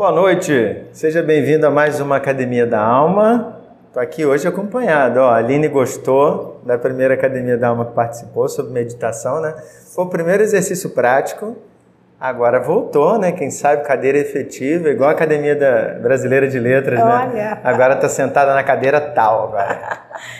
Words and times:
Boa 0.00 0.12
noite, 0.12 0.86
seja 0.94 1.22
bem-vindo 1.22 1.66
a 1.66 1.70
mais 1.70 2.00
uma 2.00 2.16
Academia 2.16 2.66
da 2.66 2.80
Alma. 2.80 3.58
Estou 3.86 4.02
aqui 4.02 4.24
hoje 4.24 4.48
acompanhado. 4.48 5.20
Ó, 5.20 5.28
a 5.28 5.36
Aline 5.36 5.68
gostou 5.68 6.58
da 6.64 6.78
primeira 6.78 7.12
Academia 7.12 7.58
da 7.58 7.68
Alma 7.68 7.84
que 7.84 7.92
participou 7.92 8.48
sobre 8.48 8.72
meditação, 8.72 9.42
né? 9.42 9.54
Foi 9.94 10.06
o 10.06 10.08
primeiro 10.08 10.42
exercício 10.42 10.88
prático. 10.88 11.54
Agora 12.18 12.60
voltou, 12.60 13.18
né? 13.18 13.30
Quem 13.32 13.50
sabe 13.50 13.82
cadeira 13.82 14.16
efetiva, 14.16 14.88
igual 14.88 15.10
a 15.10 15.12
Academia 15.12 15.54
da 15.54 15.98
Brasileira 16.00 16.48
de 16.48 16.58
Letras, 16.58 16.98
né? 16.98 17.04
Olha. 17.04 17.26
né? 17.34 17.60
Agora 17.62 17.92
está 17.92 18.08
sentada 18.08 18.54
na 18.54 18.62
cadeira 18.62 19.02
tal 19.02 19.48
agora. 19.48 19.98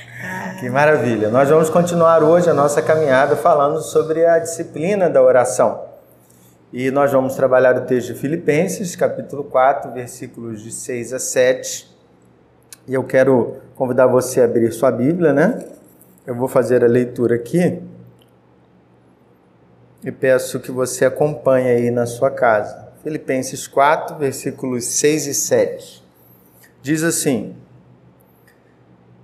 que 0.58 0.70
maravilha. 0.70 1.28
Nós 1.28 1.50
vamos 1.50 1.68
continuar 1.68 2.22
hoje 2.22 2.48
a 2.48 2.54
nossa 2.54 2.80
caminhada 2.80 3.36
falando 3.36 3.82
sobre 3.82 4.24
a 4.24 4.38
disciplina 4.38 5.10
da 5.10 5.22
oração. 5.22 5.89
E 6.72 6.88
nós 6.92 7.10
vamos 7.10 7.34
trabalhar 7.34 7.76
o 7.76 7.80
texto 7.80 8.14
de 8.14 8.20
Filipenses, 8.20 8.94
capítulo 8.94 9.42
4, 9.42 9.90
versículos 9.90 10.62
de 10.62 10.70
6 10.70 11.12
a 11.12 11.18
7. 11.18 11.90
E 12.86 12.94
eu 12.94 13.02
quero 13.02 13.56
convidar 13.74 14.06
você 14.06 14.40
a 14.40 14.44
abrir 14.44 14.70
sua 14.70 14.92
Bíblia, 14.92 15.32
né? 15.32 15.64
Eu 16.24 16.36
vou 16.36 16.46
fazer 16.46 16.84
a 16.84 16.86
leitura 16.86 17.34
aqui. 17.34 17.82
E 20.04 20.12
peço 20.12 20.60
que 20.60 20.70
você 20.70 21.04
acompanhe 21.04 21.68
aí 21.68 21.90
na 21.90 22.06
sua 22.06 22.30
casa. 22.30 22.88
Filipenses 23.02 23.66
4, 23.66 24.16
versículos 24.16 24.84
6 24.84 25.26
e 25.26 25.34
7. 25.34 26.04
Diz 26.80 27.02
assim: 27.02 27.56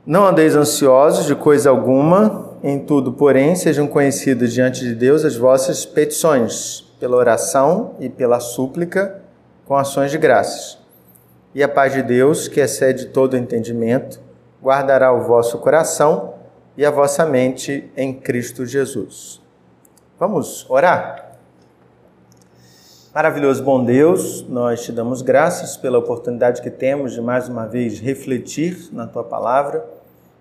Não 0.05 0.27
andeis 0.27 0.57
ansiosos 0.57 1.27
de 1.27 1.37
coisa 1.37 1.71
alguma, 1.71 2.59
em 2.61 2.81
tudo, 2.81 3.13
porém, 3.13 3.55
sejam 3.55 3.87
conhecidas 3.87 4.53
diante 4.53 4.81
de 4.81 4.97
Deus 4.97 5.25
as 5.25 5.37
vossas 5.37 5.87
petições 5.87 6.86
pela 6.99 7.17
oração 7.17 7.95
e 7.99 8.09
pela 8.09 8.41
súplica 8.41 9.21
com 9.67 9.77
ações 9.77 10.11
de 10.11 10.19
graças. 10.19 10.79
E 11.55 11.63
a 11.63 11.69
paz 11.69 11.93
de 11.93 12.03
Deus, 12.03 12.49
que 12.49 12.61
excede 12.61 13.07
todo 13.07 13.37
entendimento, 13.37 14.21
guardará 14.63 15.13
o 15.13 15.23
vosso 15.23 15.59
coração 15.59 16.35
e 16.77 16.85
a 16.85 16.91
vossa 16.91 17.25
mente 17.25 17.91
em 17.97 18.13
Cristo 18.13 18.67
Jesus. 18.67 19.41
Vamos 20.19 20.69
orar? 20.69 21.27
Maravilhoso 23.15 23.65
bom 23.65 23.83
Deus, 23.83 24.47
nós 24.47 24.83
te 24.85 24.93
damos 24.93 25.23
graças 25.23 25.77
pela 25.77 25.99
oportunidade 25.99 26.61
que 26.61 26.71
temos 26.71 27.15
de 27.15 27.21
mais 27.23 27.49
uma 27.49 27.67
vez 27.67 27.99
refletir 27.99 28.91
na 28.93 29.07
tua 29.07 29.25
palavra 29.25 29.87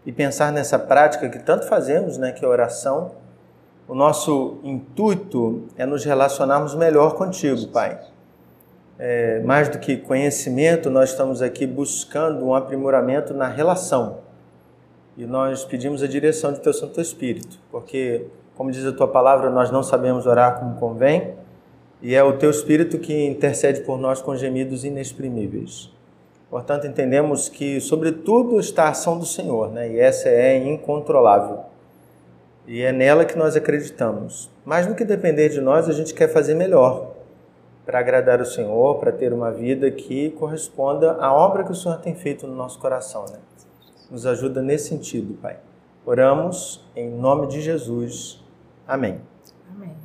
e 0.05 0.11
pensar 0.11 0.51
nessa 0.51 0.77
prática 0.77 1.29
que 1.29 1.39
tanto 1.39 1.65
fazemos, 1.67 2.17
né, 2.17 2.33
que 2.33 2.43
é 2.43 2.47
a 2.47 2.51
oração 2.51 3.11
o 3.87 3.93
nosso 3.93 4.57
intuito 4.63 5.63
é 5.77 5.85
nos 5.85 6.03
relacionarmos 6.03 6.73
melhor 6.73 7.13
contigo, 7.15 7.67
Pai. 7.67 7.99
É, 8.97 9.41
mais 9.41 9.69
do 9.69 9.77
que 9.77 9.97
conhecimento, 9.97 10.89
nós 10.89 11.11
estamos 11.11 11.41
aqui 11.41 11.67
buscando 11.67 12.45
um 12.45 12.55
aprimoramento 12.55 13.33
na 13.33 13.47
relação. 13.47 14.19
E 15.15 15.25
nós 15.25 15.63
pedimos 15.63 16.01
a 16.01 16.07
direção 16.07 16.51
do 16.51 16.59
Teu 16.59 16.73
Santo 16.73 16.99
Espírito, 16.99 17.59
porque, 17.69 18.25
como 18.55 18.71
diz 18.71 18.85
a 18.85 18.91
Tua 18.91 19.07
palavra, 19.07 19.49
nós 19.49 19.69
não 19.69 19.83
sabemos 19.83 20.25
orar 20.25 20.59
como 20.59 20.75
convém, 20.77 21.35
e 22.01 22.15
é 22.15 22.23
o 22.23 22.37
Teu 22.37 22.49
Espírito 22.49 22.97
que 22.97 23.27
intercede 23.27 23.81
por 23.81 23.99
nós 23.99 24.21
com 24.21 24.35
gemidos 24.35 24.83
inexprimíveis. 24.83 25.91
Portanto, 26.49 26.87
entendemos 26.87 27.49
que, 27.49 27.79
sobretudo, 27.79 28.59
está 28.59 28.85
a 28.85 28.89
ação 28.89 29.19
do 29.19 29.25
Senhor, 29.25 29.71
né? 29.71 29.91
e 29.91 29.99
essa 29.99 30.29
é 30.29 30.57
incontrolável. 30.57 31.74
E 32.67 32.81
é 32.81 32.91
nela 32.91 33.25
que 33.25 33.37
nós 33.37 33.55
acreditamos. 33.55 34.49
Mas 34.63 34.87
no 34.87 34.95
que 34.95 35.05
depender 35.05 35.49
de 35.49 35.61
nós, 35.61 35.87
a 35.87 35.93
gente 35.93 36.13
quer 36.13 36.27
fazer 36.27 36.55
melhor 36.55 37.11
para 37.85 37.99
agradar 37.99 38.41
o 38.41 38.45
Senhor, 38.45 38.95
para 38.95 39.11
ter 39.11 39.31
uma 39.31 39.51
vida 39.51 39.91
que 39.91 40.31
corresponda 40.31 41.13
à 41.19 41.31
obra 41.31 41.63
que 41.63 41.71
o 41.71 41.75
Senhor 41.75 41.99
tem 41.99 42.15
feito 42.15 42.47
no 42.47 42.55
nosso 42.55 42.79
coração. 42.79 43.25
Né? 43.31 43.37
Nos 44.09 44.25
ajuda 44.25 44.61
nesse 44.61 44.89
sentido, 44.89 45.35
Pai. 45.35 45.57
Oramos 46.03 46.83
em 46.95 47.09
nome 47.09 47.47
de 47.47 47.61
Jesus. 47.61 48.43
Amém. 48.87 49.21
Amém. 49.75 49.95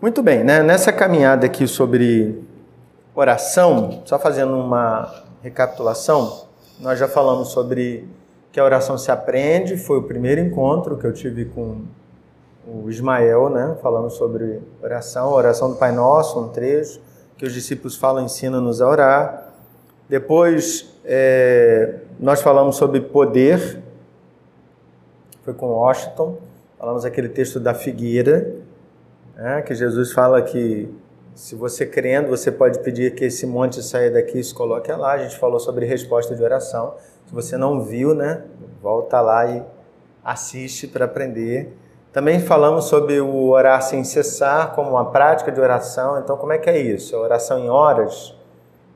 Muito 0.00 0.22
bem, 0.22 0.44
né? 0.44 0.62
nessa 0.62 0.92
caminhada 0.92 1.46
aqui 1.46 1.66
sobre 1.66 2.44
oração, 3.14 4.02
só 4.04 4.18
fazendo 4.18 4.56
uma 4.56 5.24
recapitulação, 5.42 6.46
nós 6.78 6.98
já 6.98 7.08
falamos 7.08 7.48
sobre 7.48 8.06
que 8.56 8.60
a 8.60 8.64
oração 8.64 8.96
se 8.96 9.10
aprende, 9.10 9.76
foi 9.76 9.98
o 9.98 10.04
primeiro 10.04 10.40
encontro 10.40 10.96
que 10.96 11.06
eu 11.06 11.12
tive 11.12 11.44
com 11.44 11.82
o 12.66 12.88
Ismael, 12.88 13.50
né, 13.50 13.76
falando 13.82 14.08
sobre 14.08 14.62
oração, 14.82 15.30
oração 15.30 15.72
do 15.72 15.76
Pai 15.76 15.92
Nosso, 15.92 16.40
um 16.40 16.48
trecho, 16.48 16.98
que 17.36 17.44
os 17.44 17.52
discípulos 17.52 17.96
falam, 17.96 18.24
ensina-nos 18.24 18.80
a 18.80 18.88
orar. 18.88 19.52
Depois, 20.08 20.90
é, 21.04 21.96
nós 22.18 22.40
falamos 22.40 22.76
sobre 22.76 23.02
poder, 23.02 23.82
foi 25.42 25.52
com 25.52 25.66
Washington, 25.66 26.38
falamos 26.78 27.04
aquele 27.04 27.28
texto 27.28 27.60
da 27.60 27.74
figueira, 27.74 28.54
né, 29.36 29.60
que 29.60 29.74
Jesus 29.74 30.14
fala 30.14 30.40
que 30.40 30.88
se 31.36 31.54
você 31.54 31.84
crendo, 31.84 32.28
você 32.28 32.50
pode 32.50 32.78
pedir 32.78 33.14
que 33.14 33.26
esse 33.26 33.46
monte 33.46 33.82
saia 33.82 34.10
daqui 34.10 34.38
e 34.38 34.42
se 34.42 34.54
coloque 34.54 34.90
lá. 34.90 35.12
A 35.12 35.18
gente 35.18 35.38
falou 35.38 35.60
sobre 35.60 35.84
resposta 35.84 36.34
de 36.34 36.42
oração. 36.42 36.94
Se 37.26 37.34
você 37.34 37.58
não 37.58 37.82
viu, 37.82 38.14
né, 38.14 38.42
volta 38.82 39.20
lá 39.20 39.44
e 39.44 39.62
assiste 40.24 40.88
para 40.88 41.04
aprender. 41.04 41.76
Também 42.10 42.40
falamos 42.40 42.86
sobre 42.86 43.20
o 43.20 43.50
orar 43.50 43.82
sem 43.82 44.02
cessar 44.02 44.74
como 44.74 44.92
uma 44.92 45.10
prática 45.10 45.52
de 45.52 45.60
oração. 45.60 46.18
Então, 46.18 46.38
como 46.38 46.54
é 46.54 46.58
que 46.58 46.70
é 46.70 46.78
isso? 46.78 47.14
A 47.14 47.20
oração 47.20 47.58
em 47.58 47.68
horas? 47.68 48.34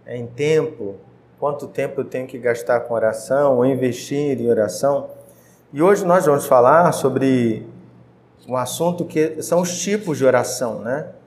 É 0.07 0.17
em 0.17 0.27
tempo? 0.27 0.95
Quanto 1.39 1.67
tempo 1.67 2.01
eu 2.01 2.05
tenho 2.07 2.27
que 2.27 2.39
gastar 2.39 2.81
com 2.81 2.95
oração 2.95 3.59
ou 3.59 3.67
investir 3.67 4.41
em 4.41 4.49
oração? 4.49 5.11
E 5.75 5.83
hoje 5.83 6.07
nós 6.07 6.25
vamos 6.25 6.47
falar 6.47 6.91
sobre 6.93 7.69
um 8.49 8.57
assunto 8.57 9.05
que 9.05 9.43
são 9.43 9.61
os 9.61 9.79
tipos 9.79 10.17
de 10.17 10.25
oração, 10.25 10.79
né? 10.79 11.20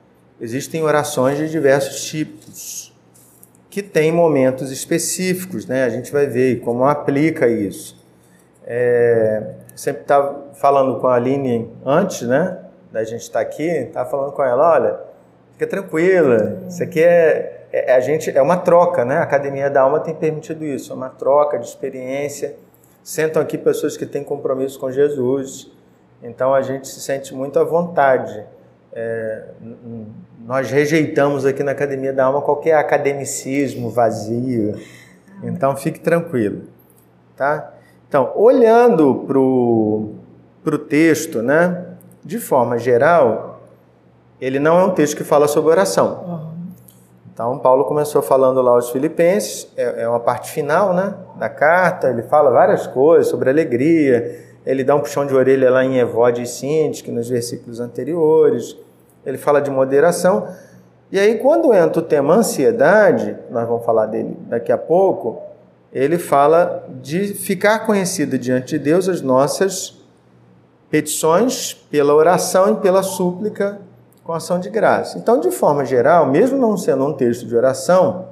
Existem 0.44 0.84
orações 0.84 1.38
de 1.38 1.50
diversos 1.50 2.04
tipos 2.04 2.94
que 3.70 3.82
tem 3.82 4.12
momentos 4.12 4.72
específicos, 4.72 5.66
né? 5.66 5.86
A 5.86 5.90
gente 5.90 6.12
vai 6.12 6.28
ver 6.28 6.60
como 6.60 6.84
aplica 6.84 7.48
isso. 7.48 7.98
É, 8.66 9.54
sempre 9.74 10.02
estava 10.02 10.52
falando 10.56 11.00
com 11.00 11.08
a 11.08 11.16
Aline 11.16 11.72
antes, 11.86 12.28
né? 12.28 12.60
Da 12.92 13.06
gente 13.06 13.22
estar 13.22 13.40
tá 13.40 13.46
aqui, 13.46 13.64
estava 13.64 14.10
falando 14.10 14.34
com 14.34 14.44
ela, 14.44 14.74
olha, 14.74 15.00
fica 15.54 15.66
tranquila, 15.66 16.62
isso 16.68 16.84
aqui 16.84 17.02
é, 17.02 17.68
é, 17.72 17.96
a 17.96 18.02
gente 18.02 18.30
é 18.30 18.42
uma 18.42 18.58
troca, 18.58 19.06
né? 19.06 19.20
A 19.20 19.24
Academia 19.24 19.70
da 19.70 19.80
Alma 19.80 20.02
tem 20.02 20.14
permitido 20.14 20.66
isso, 20.66 20.92
é 20.92 20.96
uma 20.96 21.10
troca 21.10 21.58
de 21.58 21.66
experiência. 21.66 22.58
Sentam 23.02 23.42
aqui 23.42 23.58
pessoas 23.58 23.96
que 23.96 24.06
têm 24.06 24.26
compromisso 24.26 24.78
com 24.78 24.92
Jesus, 24.92 25.72
então 26.22 26.54
a 26.54 26.62
gente 26.62 26.90
se 26.90 27.00
sente 27.00 27.34
muito 27.34 27.58
à 27.58 27.64
vontade. 27.64 28.46
É, 28.96 29.46
nós 30.46 30.70
rejeitamos 30.70 31.46
aqui 31.46 31.64
na 31.64 31.72
Academia 31.72 32.12
da 32.12 32.26
Alma 32.26 32.42
qualquer 32.42 32.76
academicismo 32.76 33.90
vazio. 33.90 34.78
Então 35.42 35.76
fique 35.76 36.00
tranquilo, 36.00 36.64
tá? 37.36 37.74
Então, 38.08 38.32
olhando 38.36 39.24
para 39.26 39.40
o 39.40 40.78
texto, 40.78 41.42
né? 41.42 41.86
De 42.24 42.40
forma 42.40 42.78
geral, 42.78 43.62
ele 44.40 44.60
não 44.60 44.80
é 44.80 44.84
um 44.84 44.92
texto 44.92 45.16
que 45.16 45.24
fala 45.24 45.48
sobre 45.48 45.72
oração. 45.72 46.52
Então, 47.34 47.58
Paulo 47.58 47.86
começou 47.86 48.22
falando 48.22 48.62
lá 48.62 48.72
aos 48.72 48.92
Filipenses, 48.92 49.68
é, 49.76 50.04
é 50.04 50.08
uma 50.08 50.20
parte 50.20 50.52
final, 50.52 50.94
né? 50.94 51.16
Da 51.40 51.50
carta, 51.50 52.10
ele 52.10 52.22
fala 52.22 52.52
várias 52.52 52.86
coisas 52.86 53.28
sobre 53.28 53.50
alegria, 53.50 54.40
ele 54.66 54.84
dá 54.84 54.96
um 54.96 55.00
puxão 55.00 55.26
de 55.26 55.34
orelha 55.34 55.72
lá 55.72 55.84
em 55.84 55.98
Evode 55.98 56.44
e 56.44 56.46
Sintique, 56.46 57.10
nos 57.10 57.30
versículos 57.30 57.80
anteriores 57.80 58.78
ele 59.26 59.38
fala 59.38 59.62
de 59.62 59.70
moderação. 59.70 60.48
E 61.12 61.20
aí, 61.20 61.38
quando 61.38 61.74
entra 61.74 62.00
o 62.02 62.06
tema 62.06 62.36
ansiedade, 62.36 63.38
nós 63.50 63.68
vamos 63.68 63.86
falar 63.86 64.08
dele 64.08 64.38
daqui 64.48 64.72
a 64.72 64.78
pouco, 64.78 65.42
ele 65.92 66.18
fala 66.18 66.88
de 67.02 67.34
ficar 67.34 67.86
conhecido 67.86 68.38
diante 68.38 68.78
de 68.78 68.80
Deus 68.80 69.08
as 69.08 69.22
nossas 69.22 70.02
petições 70.90 71.74
pela 71.90 72.14
oração 72.14 72.74
e 72.74 72.76
pela 72.78 73.04
súplica 73.04 73.80
com 74.24 74.32
ação 74.32 74.60
de 74.60 74.70
graça. 74.70 75.18
Então, 75.18 75.40
de 75.40 75.52
forma 75.52 75.86
geral, 75.86 76.26
mesmo 76.26 76.58
não 76.58 76.78
sendo 76.78 77.06
um 77.06 77.14
texto 77.14 77.46
de 77.46 77.56
oração, 77.56 78.30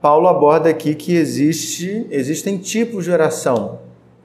Paulo 0.00 0.28
aborda 0.28 0.68
aqui 0.68 0.94
que 0.94 1.16
existe, 1.16 2.06
existem 2.10 2.58
tipos 2.58 3.04
de 3.04 3.10
oração. 3.10 3.78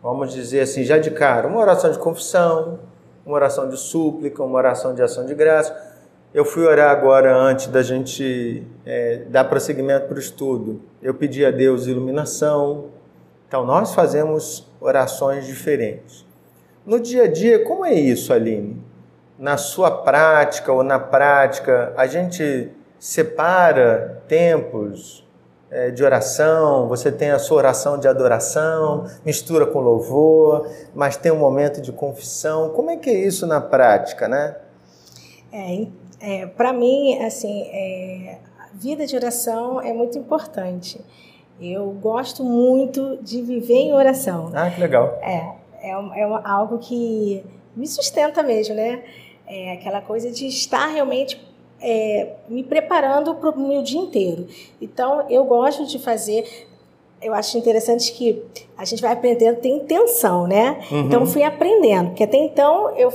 Vamos 0.04 0.34
dizer 0.34 0.62
assim, 0.62 0.84
já 0.84 0.98
de 0.98 1.10
cara, 1.12 1.48
uma 1.48 1.60
oração 1.60 1.92
de 1.92 1.98
confissão, 1.98 2.80
uma 3.30 3.36
oração 3.36 3.70
de 3.70 3.78
súplica, 3.78 4.44
uma 4.44 4.58
oração 4.58 4.96
de 4.96 5.04
ação 5.04 5.24
de 5.24 5.36
graça. 5.36 5.76
Eu 6.34 6.44
fui 6.44 6.66
orar 6.66 6.90
agora 6.90 7.36
antes 7.36 7.68
da 7.68 7.84
gente 7.84 8.64
é, 8.84 9.24
dar 9.30 9.46
prosseguimento 9.46 10.08
para 10.08 10.16
o 10.16 10.20
estudo. 10.20 10.82
Eu 11.00 11.14
pedi 11.14 11.46
a 11.46 11.52
Deus 11.52 11.86
iluminação. 11.86 12.86
Então, 13.48 13.64
nós 13.64 13.94
fazemos 13.94 14.68
orações 14.82 15.46
diferentes. 15.46 16.26
No 16.84 17.00
dia 17.00 17.26
a 17.26 17.28
dia, 17.28 17.64
como 17.64 17.86
é 17.86 17.94
isso, 17.94 18.34
Aline? 18.34 18.82
Na 19.38 19.58
sua 19.58 19.92
prática 19.92 20.74
ou 20.74 20.82
na 20.82 21.00
prática, 21.00 21.94
a 21.96 22.08
gente 22.08 22.72
separa 22.98 24.24
tempos 24.28 25.24
de 25.94 26.04
oração, 26.04 26.88
você 26.88 27.12
tem 27.12 27.30
a 27.30 27.38
sua 27.38 27.58
oração 27.58 28.00
de 28.00 28.08
adoração, 28.08 29.06
mistura 29.24 29.68
com 29.68 29.80
louvor, 29.80 30.68
mas 30.96 31.16
tem 31.16 31.32
um 31.32 31.38
momento 31.38 31.80
de 31.80 31.92
confissão. 31.92 32.70
Como 32.72 32.90
é 32.90 32.98
que 32.98 33.10
é 33.10 33.14
isso 33.14 33.46
na 33.46 33.62
prática, 33.62 34.28
né? 34.28 34.56
É, 35.52 35.88
é 36.20 36.46
para 36.48 36.74
mim, 36.74 37.20
assim, 37.24 37.64
é, 37.72 38.40
a 38.60 38.68
vida 38.74 39.06
de 39.06 39.16
oração 39.16 39.80
é 39.80 39.94
muito 39.94 40.18
importante. 40.18 41.00
Eu 41.62 41.92
gosto 41.92 42.44
muito 42.44 43.18
de 43.22 43.42
viver 43.42 43.76
em 43.76 43.94
oração. 43.94 44.52
Ah, 44.54 44.70
que 44.72 44.80
legal. 44.80 45.20
É, 45.22 45.54
é, 45.82 45.92
é 45.92 46.24
algo 46.46 46.78
que 46.80 47.44
me 47.76 47.86
sustenta 47.88 48.42
mesmo, 48.42 48.76
né? 48.76 49.04
É 49.46 49.74
aquela 49.74 50.02
coisa 50.02 50.32
de 50.32 50.48
estar 50.48 50.88
realmente 50.88 51.49
é, 51.82 52.34
me 52.48 52.64
preparando 52.64 53.36
para 53.36 53.50
o 53.50 53.60
meu 53.60 53.82
dia 53.82 54.00
inteiro. 54.00 54.48
Então, 54.82 55.26
eu 55.30 55.44
gosto 55.46 55.86
de 55.86 56.00
fazer. 56.00 56.68
Eu 57.22 57.34
acho 57.34 57.58
interessante 57.58 58.14
que 58.14 58.42
a 58.78 58.86
gente 58.86 59.02
vai 59.02 59.12
aprendendo, 59.12 59.58
tem 59.58 59.78
intenção, 59.78 60.48
né? 60.48 60.80
Uhum. 60.92 61.00
Então, 61.02 61.26
fui 61.26 61.44
aprendendo, 61.44 62.10
porque 62.10 62.24
até 62.24 62.38
então 62.38 62.96
eu 62.96 63.14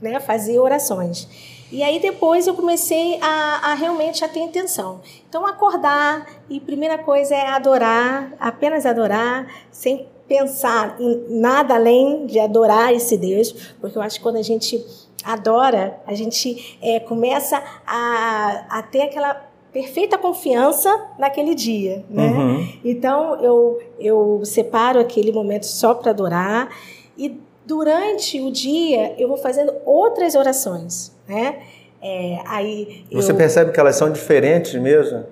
né, 0.00 0.18
fazia 0.20 0.60
orações. 0.60 1.28
E 1.72 1.82
aí 1.82 1.98
depois 1.98 2.46
eu 2.46 2.52
comecei 2.52 3.18
a, 3.22 3.70
a, 3.70 3.74
realmente 3.74 4.22
a 4.22 4.28
ter 4.28 4.40
intenção. 4.40 5.00
Então 5.26 5.46
acordar 5.46 6.26
e 6.50 6.60
primeira 6.60 6.98
coisa 6.98 7.34
é 7.34 7.46
adorar, 7.46 8.30
apenas 8.38 8.84
adorar, 8.84 9.50
sem 9.70 10.06
pensar 10.28 10.96
em 11.00 11.24
nada 11.30 11.74
além 11.74 12.26
de 12.26 12.38
adorar 12.38 12.92
esse 12.92 13.16
Deus, 13.16 13.52
porque 13.80 13.96
eu 13.96 14.02
acho 14.02 14.18
que 14.18 14.22
quando 14.22 14.36
a 14.36 14.42
gente 14.42 14.84
adora, 15.24 16.00
a 16.06 16.14
gente 16.14 16.78
é, 16.82 17.00
começa 17.00 17.62
a, 17.86 18.64
a 18.68 18.82
ter 18.82 19.02
aquela 19.02 19.52
perfeita 19.72 20.18
confiança 20.18 20.90
naquele 21.18 21.54
dia, 21.54 22.04
né? 22.10 22.28
Uhum. 22.28 22.68
Então 22.84 23.42
eu 23.42 23.78
eu 23.98 24.42
separo 24.44 25.00
aquele 25.00 25.32
momento 25.32 25.64
só 25.64 25.94
para 25.94 26.10
adorar 26.10 26.68
e 27.16 27.40
durante 27.64 28.40
o 28.40 28.50
dia 28.50 29.14
eu 29.18 29.28
vou 29.28 29.38
fazendo 29.38 29.72
outras 29.86 30.34
orações, 30.34 31.16
né? 31.26 31.60
É, 32.02 32.40
aí 32.46 33.04
Você 33.12 33.32
eu... 33.32 33.36
percebe 33.36 33.72
que 33.72 33.80
elas 33.80 33.96
são 33.96 34.10
diferentes 34.10 34.74
mesmo? 34.74 35.24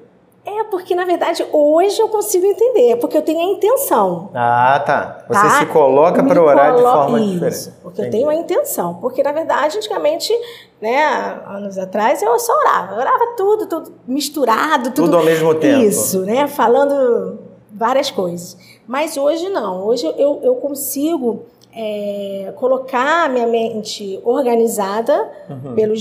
Porque 0.71 0.95
na 0.95 1.05
verdade 1.05 1.45
hoje 1.53 2.01
eu 2.01 2.09
consigo 2.09 2.47
entender, 2.47 2.97
porque 2.97 3.17
eu 3.17 3.23
tenho 3.23 3.41
a 3.41 3.53
intenção. 3.53 4.31
Ah, 4.35 4.83
tá. 4.85 5.25
Você 5.29 5.41
tá? 5.41 5.59
se 5.59 5.67
coloca 5.67 6.23
para 6.23 6.43
orar 6.43 6.75
colo... 6.75 6.77
de 6.77 6.83
forma 6.83 7.21
Isso, 7.21 7.33
diferente. 7.33 7.79
Porque 7.83 8.01
Entendi. 8.03 8.17
eu 8.17 8.21
tenho 8.21 8.31
a 8.31 8.35
intenção. 8.35 8.95
Porque 8.95 9.23
na 9.23 9.33
verdade, 9.33 9.77
antigamente, 9.77 10.33
né, 10.81 11.41
anos 11.47 11.77
atrás, 11.79 12.23
eu 12.23 12.39
só 12.39 12.53
orava. 12.59 12.95
Eu 12.95 13.01
orava 13.01 13.27
tudo, 13.37 13.67
tudo 13.67 13.93
misturado, 14.07 14.91
tudo. 14.91 15.07
Tudo 15.07 15.17
ao 15.17 15.25
mesmo 15.25 15.55
tempo. 15.55 15.83
Isso, 15.83 16.21
né? 16.21 16.47
Falando 16.47 17.39
várias 17.73 18.11
coisas. 18.11 18.57
Mas 18.87 19.17
hoje 19.17 19.49
não. 19.49 19.87
Hoje 19.87 20.07
eu, 20.19 20.41
eu 20.43 20.55
consigo 20.57 21.47
é, 21.75 22.53
colocar 22.57 23.27
a 23.27 23.29
minha 23.29 23.47
mente 23.47 24.21
organizada 24.25 25.31
uhum. 25.49 25.75
pelo, 25.75 25.95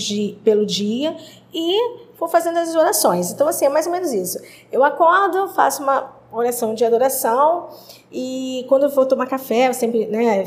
pelo 0.43 0.65
dia 0.65 1.15
e 1.53 2.08
fazendo 2.27 2.57
as 2.57 2.75
orações. 2.75 3.31
Então, 3.31 3.47
assim, 3.47 3.65
é 3.65 3.69
mais 3.69 3.85
ou 3.85 3.91
menos 3.91 4.11
isso. 4.11 4.39
Eu 4.71 4.83
acordo, 4.83 5.47
faço 5.49 5.83
uma 5.83 6.19
oração 6.31 6.73
de 6.73 6.85
adoração 6.85 7.69
e 8.11 8.65
quando 8.67 8.83
eu 8.83 8.89
vou 8.89 9.05
tomar 9.05 9.25
café, 9.27 9.67
eu 9.67 9.73
sempre, 9.73 10.05
né, 10.07 10.43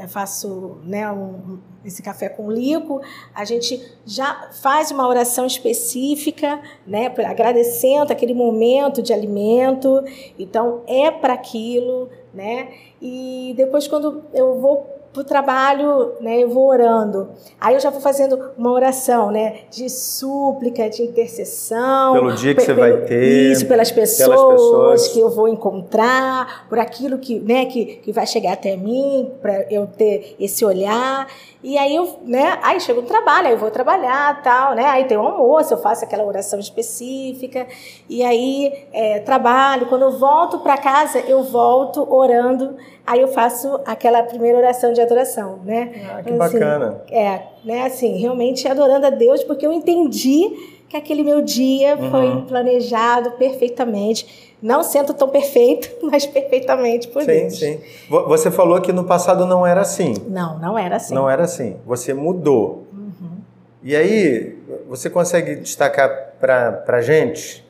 eu 0.00 0.08
faço 0.08 0.78
né, 0.84 1.10
um, 1.10 1.58
esse 1.84 2.02
café 2.02 2.28
com 2.28 2.50
lico, 2.50 3.00
a 3.34 3.44
gente 3.44 3.80
já 4.04 4.50
faz 4.62 4.90
uma 4.90 5.06
oração 5.06 5.46
específica, 5.46 6.60
né, 6.86 7.12
agradecendo 7.26 8.12
aquele 8.12 8.34
momento 8.34 9.02
de 9.02 9.12
alimento. 9.12 10.02
Então, 10.38 10.82
é 10.86 11.10
para 11.10 11.34
aquilo, 11.34 12.08
né? 12.32 12.72
E 13.00 13.54
depois, 13.56 13.86
quando 13.86 14.24
eu 14.32 14.58
vou 14.58 14.93
para 15.14 15.20
o 15.20 15.24
trabalho, 15.24 16.12
né, 16.20 16.42
eu 16.42 16.48
vou 16.48 16.66
orando. 16.66 17.30
Aí 17.60 17.74
eu 17.74 17.80
já 17.80 17.88
vou 17.88 18.00
fazendo 18.00 18.50
uma 18.58 18.72
oração, 18.72 19.30
né, 19.30 19.60
de 19.70 19.88
súplica, 19.88 20.90
de 20.90 21.02
intercessão. 21.02 22.14
Pelo 22.14 22.32
dia 22.32 22.52
que 22.52 22.60
você 22.60 22.74
vai 22.74 22.96
ter. 23.02 23.52
Isso, 23.52 23.64
pelas 23.66 23.92
pessoas, 23.92 24.28
pelas 24.28 24.52
pessoas, 24.52 25.08
que 25.08 25.20
eu 25.20 25.30
vou 25.30 25.46
encontrar, 25.46 26.66
por 26.68 26.80
aquilo 26.80 27.18
que, 27.18 27.38
né, 27.38 27.64
que, 27.66 28.00
que 28.02 28.10
vai 28.10 28.26
chegar 28.26 28.54
até 28.54 28.76
mim, 28.76 29.30
para 29.40 29.72
eu 29.72 29.86
ter 29.86 30.34
esse 30.40 30.64
olhar. 30.64 31.28
E 31.62 31.78
aí 31.78 31.94
eu, 31.94 32.18
né, 32.24 32.58
aí 32.60 32.80
chego 32.80 33.00
no 33.00 33.06
trabalho, 33.06 33.46
aí 33.46 33.54
eu 33.54 33.58
vou 33.58 33.70
trabalhar, 33.70 34.42
tal, 34.42 34.74
né, 34.74 34.84
aí 34.84 35.04
tem 35.04 35.16
o 35.16 35.20
almoço, 35.20 35.72
eu 35.72 35.78
faço 35.78 36.04
aquela 36.04 36.24
oração 36.24 36.58
específica, 36.58 37.66
e 38.08 38.24
aí 38.24 38.86
é, 38.92 39.20
trabalho. 39.20 39.86
Quando 39.86 40.02
eu 40.02 40.18
volto 40.18 40.58
para 40.58 40.76
casa, 40.76 41.20
eu 41.20 41.44
volto 41.44 42.04
orando 42.12 42.76
Aí 43.06 43.20
eu 43.20 43.28
faço 43.28 43.80
aquela 43.84 44.22
primeira 44.22 44.56
oração 44.56 44.92
de 44.92 45.00
adoração, 45.00 45.58
né? 45.64 45.92
Ah, 46.10 46.22
que 46.22 46.30
assim, 46.30 46.38
bacana. 46.38 47.02
É, 47.10 47.42
né, 47.64 47.84
assim, 47.84 48.16
realmente 48.16 48.66
adorando 48.66 49.06
a 49.06 49.10
Deus, 49.10 49.44
porque 49.44 49.66
eu 49.66 49.72
entendi 49.72 50.50
que 50.88 50.96
aquele 50.96 51.22
meu 51.22 51.42
dia 51.42 51.96
uhum. 51.96 52.10
foi 52.10 52.42
planejado 52.48 53.32
perfeitamente. 53.32 54.54
Não 54.62 54.82
sendo 54.82 55.12
tão 55.12 55.28
perfeito, 55.28 55.90
mas 56.08 56.24
perfeitamente 56.24 57.08
por 57.08 57.20
sim, 57.22 57.26
Deus. 57.26 57.58
Sim, 57.58 57.78
sim. 57.78 57.80
Você 58.08 58.50
falou 58.50 58.80
que 58.80 58.92
no 58.92 59.04
passado 59.04 59.44
não 59.44 59.66
era 59.66 59.82
assim. 59.82 60.14
Não, 60.28 60.58
não 60.58 60.78
era 60.78 60.96
assim. 60.96 61.14
Não 61.14 61.28
era 61.28 61.44
assim. 61.44 61.76
Você 61.84 62.14
mudou. 62.14 62.86
Uhum. 62.90 63.38
E 63.82 63.94
aí, 63.94 64.56
você 64.88 65.10
consegue 65.10 65.56
destacar 65.56 66.36
para 66.40 67.02
gente? 67.02 67.62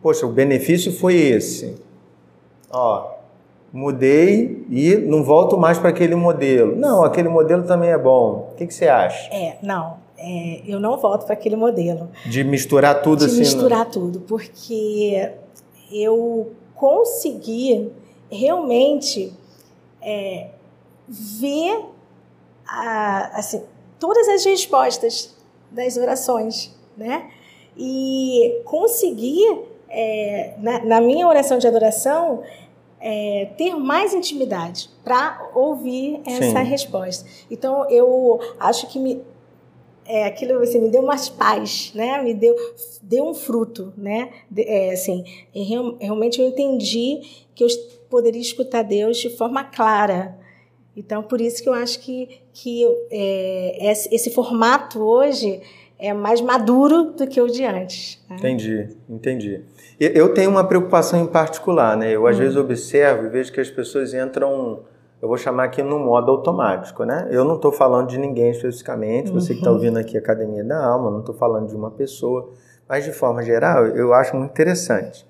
Poxa, 0.00 0.24
o 0.24 0.28
benefício 0.28 0.92
foi 0.92 1.14
esse. 1.16 1.82
Ó, 2.70 3.13
mudei 3.74 4.64
e 4.70 4.94
não 4.94 5.24
volto 5.24 5.58
mais 5.58 5.80
para 5.80 5.88
aquele 5.88 6.14
modelo. 6.14 6.76
Não, 6.76 7.02
aquele 7.02 7.28
modelo 7.28 7.64
também 7.64 7.90
é 7.90 7.98
bom. 7.98 8.50
O 8.52 8.54
que, 8.54 8.68
que 8.68 8.72
você 8.72 8.86
acha? 8.86 9.34
É, 9.34 9.58
não, 9.60 9.96
é, 10.16 10.62
eu 10.64 10.78
não 10.78 10.96
volto 10.96 11.26
para 11.26 11.34
aquele 11.34 11.56
modelo. 11.56 12.08
De 12.24 12.44
misturar 12.44 13.02
tudo 13.02 13.18
De 13.18 13.24
assim? 13.24 13.34
De 13.34 13.40
misturar 13.40 13.86
tudo, 13.86 14.20
porque 14.20 15.28
eu 15.92 16.52
consegui 16.76 17.90
realmente 18.30 19.32
é, 20.00 20.50
ver 21.08 21.84
a, 22.68 23.38
assim, 23.40 23.60
todas 23.98 24.28
as 24.28 24.44
respostas 24.44 25.34
das 25.68 25.96
orações, 25.96 26.72
né? 26.96 27.28
E 27.76 28.60
conseguir, 28.64 29.62
é, 29.88 30.54
na, 30.58 30.84
na 30.84 31.00
minha 31.00 31.26
oração 31.26 31.58
de 31.58 31.66
adoração, 31.66 32.42
é, 33.06 33.50
ter 33.58 33.74
mais 33.74 34.14
intimidade 34.14 34.88
para 35.04 35.50
ouvir 35.54 36.22
essa 36.24 36.64
Sim. 36.64 36.70
resposta. 36.70 37.28
Então, 37.50 37.88
eu 37.90 38.40
acho 38.58 38.86
que 38.86 38.98
me, 38.98 39.20
é, 40.06 40.24
aquilo 40.24 40.58
assim, 40.60 40.80
me 40.80 40.88
deu 40.88 41.02
umas 41.02 41.28
paz, 41.28 41.92
né? 41.94 42.22
Me 42.22 42.32
deu, 42.32 42.56
deu 43.02 43.28
um 43.28 43.34
fruto, 43.34 43.92
né? 43.94 44.30
É, 44.56 44.92
assim, 44.92 45.22
realmente 46.00 46.40
eu 46.40 46.48
entendi 46.48 47.20
que 47.54 47.62
eu 47.62 47.68
poderia 48.08 48.40
escutar 48.40 48.82
Deus 48.82 49.18
de 49.18 49.28
forma 49.28 49.62
clara. 49.62 50.38
Então, 50.96 51.22
por 51.22 51.42
isso 51.42 51.62
que 51.62 51.68
eu 51.68 51.74
acho 51.74 52.00
que, 52.00 52.40
que 52.54 52.86
é, 53.10 53.90
esse, 53.90 54.14
esse 54.14 54.30
formato 54.30 55.00
hoje 55.02 55.60
é 56.04 56.12
mais 56.12 56.40
maduro 56.40 57.12
do 57.12 57.26
que 57.26 57.40
o 57.40 57.46
de 57.46 57.64
antes. 57.64 58.22
Né? 58.28 58.36
Entendi, 58.36 58.88
entendi. 59.08 59.64
Eu 59.98 60.34
tenho 60.34 60.50
uma 60.50 60.64
preocupação 60.64 61.22
em 61.22 61.26
particular, 61.26 61.96
né? 61.96 62.10
Eu 62.10 62.26
às 62.26 62.36
hum. 62.36 62.40
vezes 62.40 62.56
observo 62.56 63.26
e 63.26 63.28
vejo 63.30 63.50
que 63.50 63.60
as 63.60 63.70
pessoas 63.70 64.12
entram, 64.12 64.80
eu 65.22 65.28
vou 65.28 65.38
chamar 65.38 65.64
aqui 65.64 65.82
no 65.82 65.98
modo 65.98 66.30
automático, 66.30 67.04
né? 67.04 67.26
Eu 67.30 67.44
não 67.44 67.56
estou 67.56 67.72
falando 67.72 68.08
de 68.08 68.18
ninguém 68.18 68.50
especificamente, 68.50 69.30
você 69.30 69.54
que 69.54 69.60
está 69.60 69.70
uhum. 69.70 69.76
ouvindo 69.76 69.98
aqui 69.98 70.16
a 70.16 70.20
Academia 70.20 70.62
da 70.62 70.84
Alma, 70.84 71.10
não 71.10 71.20
estou 71.20 71.34
falando 71.34 71.68
de 71.68 71.74
uma 71.74 71.90
pessoa, 71.90 72.50
mas 72.86 73.04
de 73.04 73.12
forma 73.12 73.42
geral 73.42 73.86
eu 73.86 74.12
acho 74.12 74.36
muito 74.36 74.50
interessante, 74.50 75.26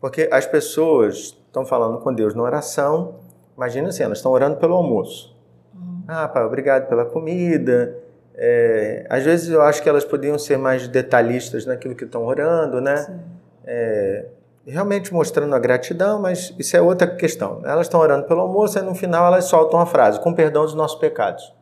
porque 0.00 0.28
as 0.32 0.44
pessoas 0.44 1.36
estão 1.46 1.64
falando 1.64 1.98
com 1.98 2.12
Deus 2.12 2.34
na 2.34 2.42
oração, 2.42 3.20
imagina 3.56 3.88
assim, 3.88 4.02
elas 4.02 4.18
estão 4.18 4.32
orando 4.32 4.56
pelo 4.56 4.74
almoço. 4.74 5.36
Uhum. 5.72 6.02
Ah, 6.08 6.26
pai, 6.26 6.44
obrigado 6.44 6.88
pela 6.88 7.04
comida, 7.04 7.96
é, 8.36 9.06
às 9.08 9.24
vezes 9.24 9.48
eu 9.48 9.62
acho 9.62 9.82
que 9.82 9.88
elas 9.88 10.04
podiam 10.04 10.38
ser 10.38 10.58
mais 10.58 10.86
detalhistas 10.86 11.64
naquilo 11.64 11.94
que 11.94 12.04
estão 12.04 12.24
orando, 12.24 12.80
né? 12.80 13.20
É, 13.64 14.26
realmente 14.66 15.12
mostrando 15.12 15.54
a 15.54 15.58
gratidão, 15.58 16.20
mas 16.20 16.52
isso 16.58 16.76
é 16.76 16.80
outra 16.80 17.06
questão. 17.06 17.62
Elas 17.64 17.86
estão 17.86 17.98
orando 18.00 18.26
pelo 18.26 18.40
almoço 18.40 18.78
e 18.78 18.82
no 18.82 18.94
final 18.94 19.26
elas 19.26 19.46
soltam 19.46 19.80
a 19.80 19.86
frase: 19.86 20.20
com 20.20 20.34
perdão 20.34 20.64
dos 20.64 20.74
nossos 20.74 20.98
pecados. 20.98 21.54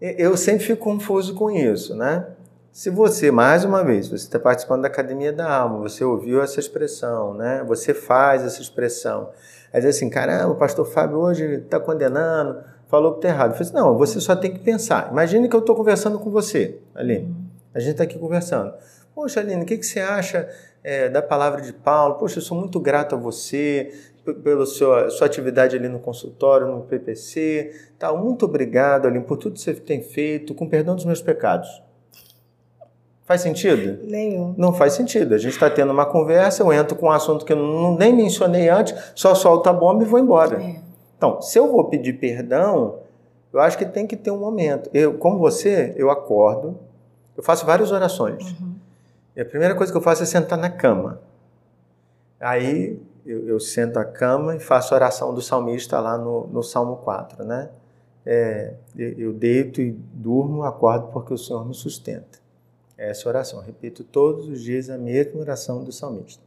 Eu 0.00 0.36
sempre 0.36 0.64
fico 0.64 0.84
confuso 0.84 1.34
com 1.34 1.50
isso, 1.50 1.96
né? 1.96 2.26
Se 2.70 2.90
você, 2.90 3.30
mais 3.30 3.64
uma 3.64 3.82
vez, 3.82 4.08
você 4.08 4.24
está 4.24 4.38
participando 4.38 4.82
da 4.82 4.88
Academia 4.88 5.32
da 5.32 5.50
Alma, 5.50 5.78
você 5.78 6.04
ouviu 6.04 6.42
essa 6.42 6.60
expressão, 6.60 7.32
né? 7.32 7.64
Você 7.66 7.94
faz 7.94 8.44
essa 8.44 8.60
expressão. 8.60 9.30
Aí 9.72 9.80
diz 9.80 9.96
assim, 9.96 10.10
caramba, 10.10 10.52
o 10.52 10.56
pastor 10.56 10.84
Fábio 10.84 11.18
hoje 11.18 11.44
está 11.54 11.80
condenando, 11.80 12.62
falou 12.88 13.12
que 13.12 13.18
está 13.18 13.28
errado. 13.28 13.50
Eu 13.50 13.56
falei 13.56 13.68
assim, 13.68 13.74
não, 13.74 13.96
você 13.96 14.20
só 14.20 14.36
tem 14.36 14.52
que 14.52 14.60
pensar. 14.60 15.10
Imagine 15.10 15.48
que 15.48 15.56
eu 15.56 15.60
estou 15.60 15.74
conversando 15.74 16.18
com 16.18 16.30
você 16.30 16.78
ali. 16.94 17.28
A 17.74 17.80
gente 17.80 17.92
está 17.92 18.04
aqui 18.04 18.18
conversando. 18.18 18.72
Poxa, 19.14 19.40
Aline, 19.40 19.62
o 19.62 19.66
que, 19.66 19.76
que 19.78 19.86
você 19.86 20.00
acha 20.00 20.48
é, 20.82 21.08
da 21.08 21.22
palavra 21.22 21.60
de 21.60 21.72
Paulo? 21.72 22.14
Poxa, 22.14 22.38
eu 22.38 22.42
sou 22.42 22.58
muito 22.58 22.80
grato 22.80 23.14
a 23.14 23.18
você 23.18 23.92
pela 24.42 24.64
sua, 24.64 25.10
sua 25.10 25.26
atividade 25.26 25.76
ali 25.76 25.88
no 25.88 25.98
consultório, 25.98 26.66
no 26.66 26.82
PPC. 26.82 27.72
Tal. 27.98 28.16
Muito 28.16 28.44
obrigado, 28.44 29.06
Aline, 29.06 29.24
por 29.24 29.36
tudo 29.36 29.54
que 29.54 29.60
você 29.60 29.74
tem 29.74 30.02
feito, 30.02 30.54
com 30.54 30.68
perdão 30.68 30.94
dos 30.94 31.04
meus 31.04 31.20
pecados. 31.20 31.82
Faz 33.24 33.40
sentido? 33.40 34.04
Nenhum. 34.04 34.54
Não 34.56 34.72
faz 34.72 34.92
sentido. 34.92 35.34
A 35.34 35.38
gente 35.38 35.52
está 35.52 35.70
tendo 35.70 35.92
uma 35.92 36.04
conversa, 36.04 36.62
eu 36.62 36.72
entro 36.72 36.94
com 36.96 37.06
um 37.06 37.10
assunto 37.10 37.44
que 37.44 37.52
eu 37.52 37.56
não, 37.56 37.96
nem 37.96 38.14
mencionei 38.14 38.68
antes, 38.68 38.94
só 39.14 39.34
solto 39.34 39.68
a 39.68 39.72
bomba 39.72 40.04
e 40.04 40.06
vou 40.06 40.18
embora. 40.18 40.62
É. 40.62 40.76
Então, 41.24 41.40
se 41.40 41.58
eu 41.58 41.72
vou 41.72 41.84
pedir 41.84 42.12
perdão, 42.18 42.98
eu 43.50 43.58
acho 43.58 43.78
que 43.78 43.86
tem 43.86 44.06
que 44.06 44.14
ter 44.14 44.30
um 44.30 44.38
momento. 44.38 44.90
Eu, 44.92 45.16
como 45.16 45.38
você, 45.38 45.94
eu 45.96 46.10
acordo, 46.10 46.78
eu 47.34 47.42
faço 47.42 47.64
várias 47.64 47.90
orações. 47.90 48.44
Uhum. 48.60 48.74
E 49.34 49.40
a 49.40 49.44
primeira 49.44 49.74
coisa 49.74 49.90
que 49.90 49.96
eu 49.96 50.02
faço 50.02 50.22
é 50.22 50.26
sentar 50.26 50.58
na 50.58 50.68
cama. 50.68 51.22
Aí 52.38 53.00
eu, 53.24 53.48
eu 53.48 53.58
sento 53.58 53.98
a 53.98 54.04
cama 54.04 54.54
e 54.54 54.60
faço 54.60 54.92
a 54.92 54.96
oração 54.98 55.32
do 55.32 55.40
salmista 55.40 55.98
lá 55.98 56.18
no, 56.18 56.46
no 56.48 56.62
Salmo 56.62 56.96
4, 56.96 57.42
né? 57.42 57.70
É, 58.26 58.74
eu 58.94 59.32
deito 59.32 59.80
e 59.80 59.92
durmo, 59.92 60.62
acordo 60.62 61.08
porque 61.08 61.32
o 61.32 61.38
Senhor 61.38 61.66
me 61.66 61.74
sustenta. 61.74 62.38
Essa 62.98 63.28
oração. 63.30 63.60
Repito 63.60 64.04
todos 64.04 64.46
os 64.46 64.60
dias 64.60 64.90
a 64.90 64.98
mesma 64.98 65.40
oração 65.40 65.82
do 65.82 65.90
salmista. 65.90 66.42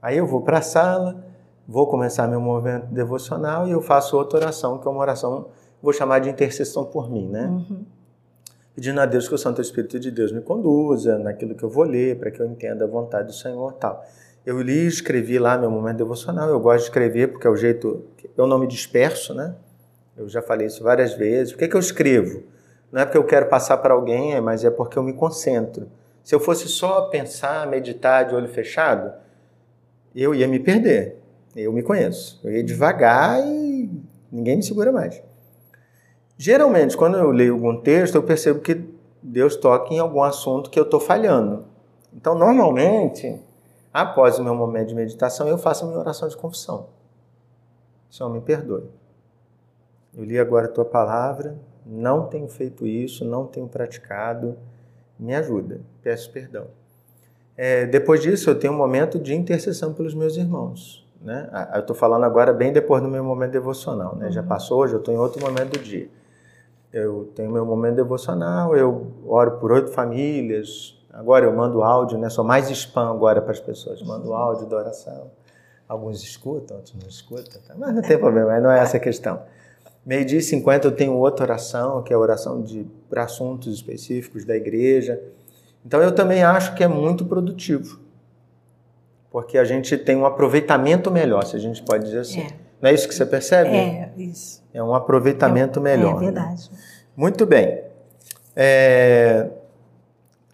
Aí 0.00 0.16
eu 0.16 0.26
vou 0.28 0.42
para 0.42 0.58
a 0.58 0.62
sala, 0.62 1.24
vou 1.66 1.86
começar 1.86 2.28
meu 2.28 2.40
movimento 2.40 2.86
devocional 2.86 3.66
e 3.66 3.72
eu 3.72 3.80
faço 3.80 4.16
outra 4.16 4.38
oração, 4.38 4.78
que 4.78 4.86
é 4.86 4.90
uma 4.90 5.00
oração, 5.00 5.48
vou 5.82 5.92
chamar 5.92 6.20
de 6.20 6.30
intercessão 6.30 6.84
por 6.84 7.10
mim, 7.10 7.28
né? 7.28 7.46
Uhum. 7.46 7.84
Pedindo 8.74 9.00
a 9.00 9.06
Deus 9.06 9.26
que 9.26 9.34
o 9.34 9.38
Santo 9.38 9.60
Espírito 9.60 9.98
de 9.98 10.10
Deus 10.10 10.32
me 10.32 10.40
conduza 10.42 11.18
naquilo 11.18 11.54
que 11.54 11.62
eu 11.62 11.70
vou 11.70 11.84
ler, 11.84 12.18
para 12.18 12.30
que 12.30 12.40
eu 12.40 12.46
entenda 12.46 12.84
a 12.84 12.88
vontade 12.88 13.28
do 13.28 13.32
Senhor 13.32 13.72
tal. 13.74 14.04
Eu 14.44 14.60
li 14.60 14.84
e 14.84 14.86
escrevi 14.86 15.38
lá 15.38 15.58
meu 15.58 15.70
momento 15.70 15.96
devocional, 15.96 16.48
eu 16.48 16.60
gosto 16.60 16.78
de 16.78 16.84
escrever 16.84 17.28
porque 17.28 17.46
é 17.46 17.50
o 17.50 17.56
jeito, 17.56 18.04
eu 18.36 18.46
não 18.46 18.58
me 18.58 18.66
disperso, 18.66 19.34
né? 19.34 19.54
Eu 20.16 20.28
já 20.28 20.40
falei 20.40 20.66
isso 20.66 20.82
várias 20.82 21.14
vezes. 21.14 21.52
Por 21.52 21.58
que, 21.58 21.68
que 21.68 21.76
eu 21.76 21.80
escrevo? 21.80 22.42
Não 22.90 23.02
é 23.02 23.04
porque 23.04 23.18
eu 23.18 23.24
quero 23.24 23.46
passar 23.46 23.76
para 23.78 23.92
alguém, 23.92 24.34
é, 24.34 24.40
mas 24.40 24.64
é 24.64 24.70
porque 24.70 24.98
eu 24.98 25.02
me 25.02 25.12
concentro. 25.12 25.88
Se 26.22 26.34
eu 26.34 26.40
fosse 26.40 26.68
só 26.68 27.02
pensar, 27.02 27.66
meditar 27.66 28.24
de 28.24 28.34
olho 28.34 28.48
fechado, 28.48 29.12
eu 30.14 30.34
ia 30.34 30.48
me 30.48 30.58
perder. 30.58 31.16
Eu 31.56 31.72
me 31.72 31.82
conheço. 31.82 32.38
Eu 32.44 32.52
ia 32.52 32.62
devagar 32.62 33.40
e 33.40 33.90
ninguém 34.30 34.56
me 34.56 34.62
segura 34.62 34.92
mais. 34.92 35.22
Geralmente, 36.36 36.96
quando 36.96 37.16
eu 37.16 37.30
leio 37.30 37.54
algum 37.54 37.80
texto, 37.80 38.16
eu 38.16 38.22
percebo 38.22 38.60
que 38.60 38.84
Deus 39.22 39.56
toca 39.56 39.92
em 39.94 39.98
algum 39.98 40.22
assunto 40.22 40.68
que 40.68 40.78
eu 40.78 40.84
estou 40.84 41.00
falhando. 41.00 41.64
Então, 42.12 42.36
normalmente, 42.36 43.40
após 43.92 44.38
o 44.38 44.44
meu 44.44 44.54
momento 44.54 44.88
de 44.88 44.94
meditação, 44.94 45.48
eu 45.48 45.56
faço 45.56 45.84
a 45.84 45.88
minha 45.88 45.98
oração 45.98 46.28
de 46.28 46.36
confissão. 46.36 46.88
Senhor, 48.10 48.28
me 48.28 48.40
perdoe. 48.42 48.84
Eu 50.14 50.24
li 50.24 50.38
agora 50.38 50.66
a 50.66 50.70
tua 50.70 50.84
palavra, 50.84 51.58
não 51.84 52.26
tenho 52.26 52.48
feito 52.48 52.86
isso, 52.86 53.24
não 53.24 53.46
tenho 53.46 53.66
praticado, 53.66 54.58
me 55.18 55.34
ajuda, 55.34 55.80
peço 56.02 56.30
perdão. 56.30 56.66
É, 57.56 57.86
depois 57.86 58.20
disso, 58.20 58.50
eu 58.50 58.58
tenho 58.58 58.74
um 58.74 58.76
momento 58.76 59.18
de 59.18 59.34
intercessão 59.34 59.94
pelos 59.94 60.14
meus 60.14 60.36
irmãos. 60.36 61.05
Né? 61.20 61.48
Eu 61.74 61.80
estou 61.80 61.96
falando 61.96 62.24
agora 62.24 62.52
bem 62.52 62.72
depois 62.72 63.02
do 63.02 63.08
meu 63.08 63.24
momento 63.24 63.52
devocional. 63.52 64.14
Né? 64.16 64.26
Uhum. 64.26 64.32
Já 64.32 64.42
passou, 64.42 64.80
hoje 64.80 64.94
eu 64.94 64.98
estou 64.98 65.12
em 65.12 65.18
outro 65.18 65.40
momento 65.40 65.78
do 65.78 65.82
dia. 65.82 66.08
Eu 66.92 67.30
tenho 67.34 67.50
meu 67.50 67.66
momento 67.66 67.96
devocional, 67.96 68.76
eu 68.76 69.12
oro 69.26 69.52
por 69.58 69.72
oito 69.72 69.90
famílias. 69.90 70.96
Agora 71.12 71.44
eu 71.44 71.54
mando 71.54 71.82
áudio, 71.82 72.18
né? 72.18 72.28
sou 72.28 72.44
mais 72.44 72.70
spam 72.70 73.10
agora 73.10 73.40
para 73.40 73.52
as 73.52 73.60
pessoas. 73.60 74.02
Mando 74.02 74.32
áudio 74.32 74.66
da 74.66 74.76
oração. 74.76 75.30
Alguns 75.88 76.22
escutam, 76.22 76.76
outros 76.76 76.94
não 77.00 77.08
escutam. 77.08 77.60
Tá? 77.66 77.74
Mas 77.76 77.94
não 77.94 78.02
tem 78.02 78.18
problema, 78.18 78.58
não 78.60 78.70
é 78.70 78.80
essa 78.80 78.96
a 78.96 79.00
questão. 79.00 79.42
Meio-dia 80.04 80.38
e 80.38 80.42
50 80.42 80.86
eu 80.86 80.92
tenho 80.92 81.14
outra 81.14 81.44
oração, 81.44 82.02
que 82.02 82.12
é 82.12 82.16
a 82.16 82.18
oração 82.18 82.64
para 83.10 83.24
assuntos 83.24 83.74
específicos 83.74 84.44
da 84.44 84.54
igreja. 84.54 85.20
Então 85.84 86.00
eu 86.00 86.14
também 86.14 86.44
acho 86.44 86.74
que 86.74 86.84
é 86.84 86.88
muito 86.88 87.24
produtivo. 87.24 88.05
Porque 89.36 89.58
a 89.58 89.64
gente 89.64 89.98
tem 89.98 90.16
um 90.16 90.24
aproveitamento 90.24 91.10
melhor, 91.10 91.44
se 91.44 91.54
a 91.54 91.58
gente 91.58 91.82
pode 91.82 92.04
dizer 92.04 92.20
assim. 92.20 92.40
É. 92.40 92.46
Não 92.80 92.88
é 92.88 92.94
isso 92.94 93.06
que 93.06 93.14
você 93.14 93.26
percebe? 93.26 93.68
É, 93.68 94.10
isso. 94.16 94.64
É 94.72 94.82
um 94.82 94.94
aproveitamento 94.94 95.78
é, 95.78 95.82
melhor. 95.82 96.16
É 96.16 96.24
verdade. 96.24 96.70
Né? 96.72 96.78
Muito 97.14 97.44
bem. 97.44 97.82
É, 98.56 99.46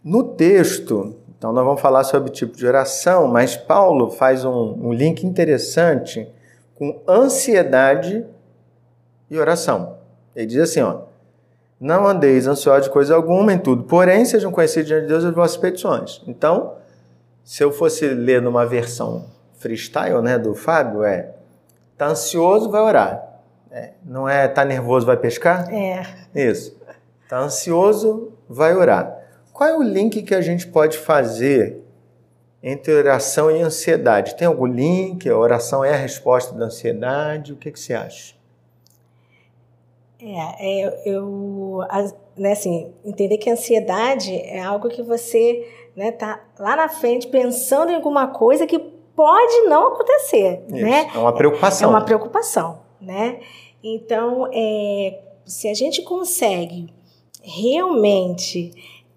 no 0.03 0.25
texto, 0.25 1.15
então 1.39 1.53
nós 1.53 1.65
vamos 1.65 1.81
falar 1.81 2.03
sobre 2.03 2.33
tipo 2.33 2.57
de 2.57 2.67
oração, 2.67 3.29
mas 3.29 3.55
Paulo 3.55 4.11
faz 4.11 4.45
um, 4.45 4.89
um 4.89 4.93
link 4.93 5.25
interessante 5.25 6.29
com 6.75 7.01
ansiedade 7.07 8.27
e 9.31 9.39
oração. 9.39 9.99
Ele 10.35 10.47
diz 10.47 10.59
assim, 10.59 10.81
ó, 10.81 11.03
não 11.79 12.05
andeis 12.05 12.49
ansiosos 12.49 12.87
de 12.87 12.91
coisa 12.91 13.15
alguma 13.15 13.53
em 13.53 13.59
tudo, 13.59 13.85
porém 13.85 14.25
sejam 14.25 14.51
conhecidos 14.51 14.89
diante 14.89 15.03
de 15.03 15.09
Deus 15.09 15.25
as 15.25 15.33
vossas 15.33 15.57
petições. 15.57 16.21
Então, 16.27 16.82
se 17.45 17.63
eu 17.63 17.73
fosse 17.73 18.07
ler 18.09 18.41
numa 18.41 18.65
versão 18.67 19.27
freestyle, 19.59 20.21
né, 20.23 20.39
do 20.39 20.55
Fábio, 20.55 21.05
é 21.05 21.35
tá 21.97 22.09
ansioso, 22.09 22.71
vai 22.71 22.83
orar. 22.83 23.41
É, 23.71 23.93
não 24.05 24.29
é 24.29 24.47
tá 24.49 24.65
nervoso, 24.65 25.07
vai 25.07 25.17
pescar? 25.17 25.73
É. 25.73 26.05
Isso. 26.35 26.77
Tá 27.29 27.39
ansioso, 27.39 28.33
vai 28.49 28.75
orar. 28.75 29.19
Qual 29.53 29.69
é 29.69 29.77
o 29.77 29.83
link 29.83 30.23
que 30.23 30.35
a 30.35 30.41
gente 30.41 30.67
pode 30.67 30.99
fazer 30.99 31.83
entre 32.63 32.93
oração 32.93 33.51
e 33.51 33.61
ansiedade? 33.61 34.35
Tem 34.35 34.47
algum 34.47 34.67
link? 34.67 35.29
A 35.29 35.37
oração 35.37 35.85
é 35.85 35.93
a 35.95 35.97
resposta 35.97 36.55
da 36.55 36.67
ansiedade? 36.67 37.53
O 37.53 37.57
que, 37.57 37.71
que 37.71 37.81
você 37.81 37.95
acha? 37.95 38.35
É, 40.21 40.83
é 40.85 41.03
eu, 41.07 41.81
né, 42.37 42.53
assim, 42.53 42.93
entender 43.05 43.39
que 43.39 43.51
a 43.51 43.55
ansiedade 43.55 44.35
é 44.35 44.61
algo 44.61 44.89
que 44.89 45.03
você 45.03 45.67
né, 45.97 46.11
tá 46.13 46.43
lá 46.59 46.77
na 46.77 46.89
frente 46.89 47.27
pensando 47.29 47.91
em 47.91 47.95
alguma 47.95 48.29
coisa 48.29 48.67
que 48.67 48.79
pode 48.79 49.63
não 49.69 49.89
acontecer, 49.89 50.65
Isso, 50.67 50.77
né? 50.77 51.11
É 51.15 51.19
uma 51.19 51.33
preocupação. 51.33 51.89
É 51.89 51.91
uma 51.91 52.05
preocupação, 52.05 52.81
né? 53.01 53.41
Então, 53.83 54.49
é, 54.53 55.21
se 55.45 55.69
a 55.69 55.75
gente 55.75 56.03
consegue 56.03 56.89
realmente 57.43 58.73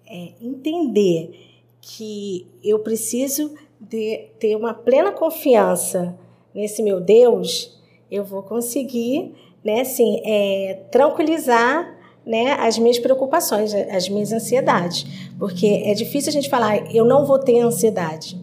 é, 0.06 0.32
entender 0.40 1.46
que 1.80 2.46
eu 2.62 2.80
preciso 2.80 3.54
de 3.80 4.28
ter 4.38 4.56
uma 4.56 4.74
plena 4.74 5.12
confiança 5.12 6.18
nesse 6.54 6.82
meu 6.82 7.00
Deus, 7.00 7.80
eu 8.10 8.24
vou 8.24 8.42
conseguir 8.42 9.34
né, 9.64 9.80
assim, 9.80 10.20
é, 10.24 10.80
tranquilizar 10.90 11.95
né, 12.26 12.54
as 12.58 12.76
minhas 12.76 12.98
preocupações, 12.98 13.72
as 13.72 14.08
minhas 14.08 14.32
ansiedades. 14.32 15.06
Porque 15.38 15.84
é 15.84 15.94
difícil 15.94 16.30
a 16.30 16.32
gente 16.32 16.50
falar, 16.50 16.92
eu 16.92 17.04
não 17.04 17.24
vou 17.24 17.38
ter 17.38 17.60
ansiedade. 17.60 18.36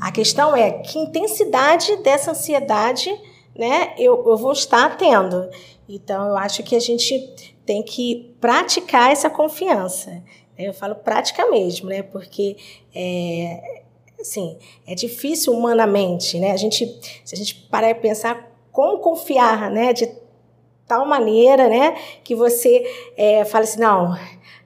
A 0.00 0.10
questão 0.10 0.56
é 0.56 0.70
que 0.70 0.98
intensidade 0.98 1.96
dessa 1.96 2.30
ansiedade 2.30 3.10
né, 3.54 3.94
eu, 3.98 4.24
eu 4.26 4.36
vou 4.36 4.52
estar 4.52 4.96
tendo. 4.96 5.48
Então, 5.88 6.28
eu 6.28 6.36
acho 6.36 6.62
que 6.62 6.74
a 6.74 6.80
gente 6.80 7.54
tem 7.64 7.82
que 7.82 8.34
praticar 8.40 9.10
essa 9.10 9.28
confiança. 9.28 10.22
Eu 10.58 10.72
falo 10.72 10.94
prática 10.94 11.48
mesmo, 11.50 11.88
né? 11.88 12.02
Porque 12.02 12.56
é, 12.94 13.82
assim, 14.20 14.56
é 14.86 14.94
difícil 14.94 15.52
humanamente, 15.52 16.38
né? 16.38 16.52
A 16.52 16.56
gente, 16.56 16.86
se 17.24 17.34
a 17.34 17.38
gente 17.38 17.54
parar 17.70 17.90
e 17.90 17.94
pensar 17.94 18.50
como 18.72 18.98
confiar, 18.98 19.70
né? 19.70 19.92
De 19.92 20.06
tal 20.86 21.06
maneira, 21.06 21.68
né, 21.68 21.96
que 22.22 22.34
você 22.34 22.84
é, 23.16 23.44
fala 23.44 23.64
assim, 23.64 23.80
não, 23.80 24.16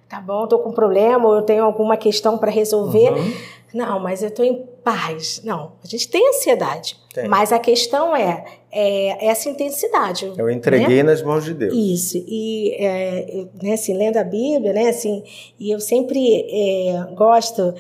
tá 0.09 0.21
bom, 0.21 0.45
estou 0.45 0.59
com 0.59 0.71
um 0.71 0.75
problema, 0.75 1.27
ou 1.27 1.37
eu 1.37 1.43
tenho 1.43 1.65
alguma 1.65 1.97
questão 1.97 2.37
para 2.37 2.51
resolver. 2.51 3.13
Uhum. 3.13 3.33
Não, 3.73 4.01
mas 4.01 4.23
eu 4.23 4.29
estou 4.29 4.45
em 4.45 4.67
paz. 4.83 5.41
Não, 5.45 5.73
a 5.83 5.87
gente 5.87 6.09
tem 6.09 6.29
ansiedade. 6.29 6.97
Tem. 7.15 7.29
Mas 7.29 7.53
a 7.53 7.59
questão 7.59 8.17
é, 8.17 8.45
é, 8.73 9.27
essa 9.27 9.49
intensidade. 9.49 10.33
Eu 10.37 10.51
entreguei 10.51 10.99
né? 10.99 11.11
nas 11.11 11.23
mãos 11.23 11.45
de 11.45 11.55
Deus. 11.55 11.75
Isso. 11.75 12.25
E, 12.27 12.75
é, 12.79 13.47
né, 13.63 13.75
assim, 13.75 13.97
lendo 13.97 14.17
a 14.17 14.25
Bíblia, 14.25 14.73
né, 14.73 14.89
assim, 14.89 15.23
e 15.59 15.71
eu 15.71 15.81
sempre 15.81 16.47
é, 16.51 17.15
gosto 17.15 17.75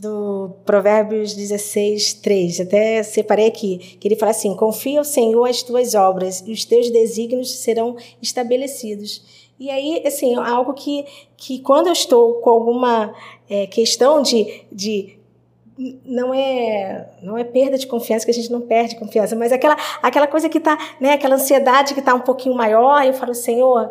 do 0.00 0.50
Provérbios 0.64 1.34
16, 1.34 2.14
3. 2.14 2.60
Até 2.60 3.02
separei 3.02 3.46
aqui, 3.46 3.98
que 4.00 4.08
ele 4.08 4.16
fala 4.16 4.30
assim: 4.30 4.56
Confia 4.56 4.98
ao 4.98 5.04
Senhor 5.04 5.44
as 5.44 5.62
tuas 5.62 5.94
obras 5.94 6.42
e 6.46 6.52
os 6.52 6.64
teus 6.64 6.90
desígnios 6.90 7.50
serão 7.58 7.96
estabelecidos. 8.20 9.50
E 9.58 9.68
aí, 9.68 10.02
assim, 10.06 10.34
é 10.34 10.38
algo 10.38 10.72
que, 10.72 11.04
que 11.36 11.58
quando 11.58 11.88
eu 11.88 11.92
estou 11.92 12.34
com 12.34 12.48
alguma 12.48 13.14
é, 13.48 13.66
questão 13.66 14.22
de, 14.22 14.64
de 14.72 15.18
não 16.04 16.32
é 16.32 17.08
não 17.22 17.38
é 17.38 17.44
perda 17.44 17.76
de 17.76 17.86
confiança 17.86 18.24
que 18.24 18.30
a 18.30 18.34
gente 18.34 18.50
não 18.50 18.62
perde 18.62 18.96
confiança, 18.96 19.36
mas 19.36 19.52
aquela 19.52 19.76
aquela 20.02 20.26
coisa 20.26 20.48
que 20.48 20.58
está, 20.58 20.78
né, 20.98 21.12
aquela 21.12 21.34
ansiedade 21.34 21.94
que 21.94 22.00
está 22.00 22.14
um 22.14 22.20
pouquinho 22.20 22.54
maior, 22.54 23.04
eu 23.04 23.12
falo, 23.12 23.34
Senhor, 23.34 23.90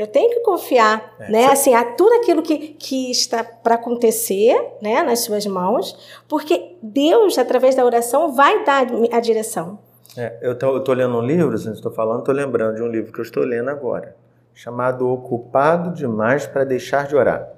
Eu 0.00 0.06
tenho 0.06 0.30
que 0.30 0.40
confiar, 0.40 1.14
é, 1.20 1.30
né? 1.30 1.44
Assim, 1.52 1.74
a 1.74 1.84
tudo 1.84 2.14
aquilo 2.14 2.40
que, 2.40 2.68
que 2.68 3.10
está 3.10 3.44
para 3.44 3.74
acontecer, 3.74 4.58
né, 4.80 5.02
nas 5.02 5.18
suas 5.18 5.44
mãos, 5.44 5.94
porque 6.26 6.74
Deus, 6.82 7.36
através 7.36 7.74
da 7.74 7.84
oração, 7.84 8.32
vai 8.32 8.64
dar 8.64 8.86
a 9.12 9.20
direção. 9.20 9.78
É, 10.16 10.38
eu 10.40 10.52
estou 10.52 10.94
lendo 10.94 11.18
um 11.18 11.20
livro, 11.20 11.54
assim, 11.54 11.70
estou 11.70 11.92
falando, 11.92 12.20
estou 12.20 12.34
lembrando 12.34 12.76
de 12.76 12.82
um 12.82 12.86
livro 12.86 13.12
que 13.12 13.20
eu 13.20 13.22
estou 13.22 13.44
lendo 13.44 13.68
agora, 13.68 14.16
chamado 14.54 15.06
Ocupado 15.06 15.92
Demais 15.92 16.46
para 16.46 16.64
Deixar 16.64 17.06
de 17.06 17.14
Orar, 17.14 17.50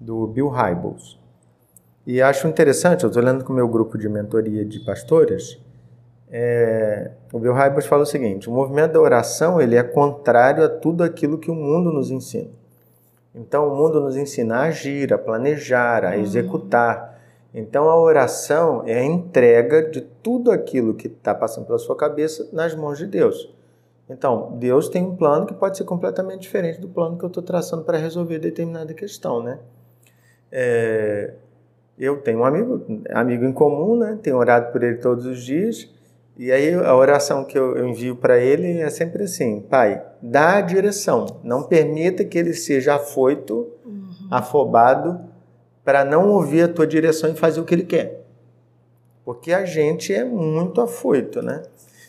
do 0.00 0.26
Bill 0.26 0.48
Hybels. 0.48 1.16
E 2.04 2.20
acho 2.20 2.48
interessante, 2.48 3.04
eu 3.04 3.08
estou 3.08 3.22
lendo 3.22 3.44
com 3.44 3.52
o 3.52 3.56
meu 3.56 3.68
grupo 3.68 3.96
de 3.96 4.08
mentoria 4.08 4.64
de 4.64 4.80
pastores, 4.80 5.61
é, 6.34 7.10
o 7.30 7.38
Bill 7.38 7.52
Hybels 7.52 7.84
fala 7.84 8.04
o 8.04 8.06
seguinte: 8.06 8.48
o 8.48 8.52
movimento 8.52 8.92
da 8.92 9.00
oração 9.00 9.60
ele 9.60 9.76
é 9.76 9.82
contrário 9.82 10.64
a 10.64 10.68
tudo 10.68 11.04
aquilo 11.04 11.36
que 11.36 11.50
o 11.50 11.54
mundo 11.54 11.92
nos 11.92 12.10
ensina. 12.10 12.48
Então, 13.34 13.68
o 13.68 13.76
mundo 13.76 14.00
nos 14.00 14.16
ensina 14.16 14.56
a 14.56 14.62
agir, 14.64 15.12
a 15.12 15.18
planejar, 15.18 16.04
a 16.04 16.10
uhum. 16.10 16.22
executar. 16.22 17.20
Então, 17.54 17.88
a 17.88 17.96
oração 18.00 18.82
é 18.86 18.98
a 18.98 19.04
entrega 19.04 19.90
de 19.90 20.00
tudo 20.00 20.50
aquilo 20.50 20.94
que 20.94 21.06
está 21.06 21.34
passando 21.34 21.66
pela 21.66 21.78
sua 21.78 21.96
cabeça 21.96 22.48
nas 22.50 22.74
mãos 22.74 22.96
de 22.96 23.06
Deus. 23.06 23.54
Então, 24.08 24.56
Deus 24.58 24.88
tem 24.88 25.02
um 25.02 25.16
plano 25.16 25.46
que 25.46 25.54
pode 25.54 25.76
ser 25.76 25.84
completamente 25.84 26.42
diferente 26.42 26.80
do 26.80 26.88
plano 26.88 27.16
que 27.16 27.24
eu 27.24 27.28
estou 27.28 27.42
traçando 27.42 27.84
para 27.84 27.98
resolver 27.98 28.38
determinada 28.38 28.92
questão, 28.94 29.42
né? 29.42 29.58
É, 30.50 31.34
eu 31.98 32.18
tenho 32.18 32.40
um 32.40 32.44
amigo, 32.44 32.84
amigo 33.10 33.44
em 33.44 33.52
comum, 33.52 33.96
né? 33.96 34.18
Tenho 34.22 34.36
orado 34.36 34.72
por 34.72 34.82
ele 34.82 34.96
todos 34.96 35.24
os 35.24 35.42
dias. 35.42 35.88
E 36.36 36.50
aí 36.50 36.72
a 36.74 36.94
oração 36.94 37.44
que 37.44 37.58
eu 37.58 37.86
envio 37.86 38.16
para 38.16 38.38
ele 38.38 38.80
é 38.80 38.88
sempre 38.88 39.24
assim: 39.24 39.60
Pai, 39.60 40.02
dá 40.20 40.56
a 40.56 40.60
direção, 40.60 41.40
não 41.44 41.62
permita 41.62 42.24
que 42.24 42.38
ele 42.38 42.54
seja 42.54 42.94
afoito, 42.94 43.68
uhum. 43.84 44.28
afobado, 44.30 45.20
para 45.84 46.04
não 46.04 46.30
ouvir 46.30 46.62
a 46.62 46.68
tua 46.68 46.86
direção 46.86 47.30
e 47.30 47.34
fazer 47.34 47.60
o 47.60 47.64
que 47.64 47.74
ele 47.74 47.84
quer. 47.84 48.24
Porque 49.24 49.52
a 49.52 49.64
gente 49.64 50.12
é 50.12 50.24
muito 50.24 50.80
afoito, 50.80 51.42
né? 51.42 51.62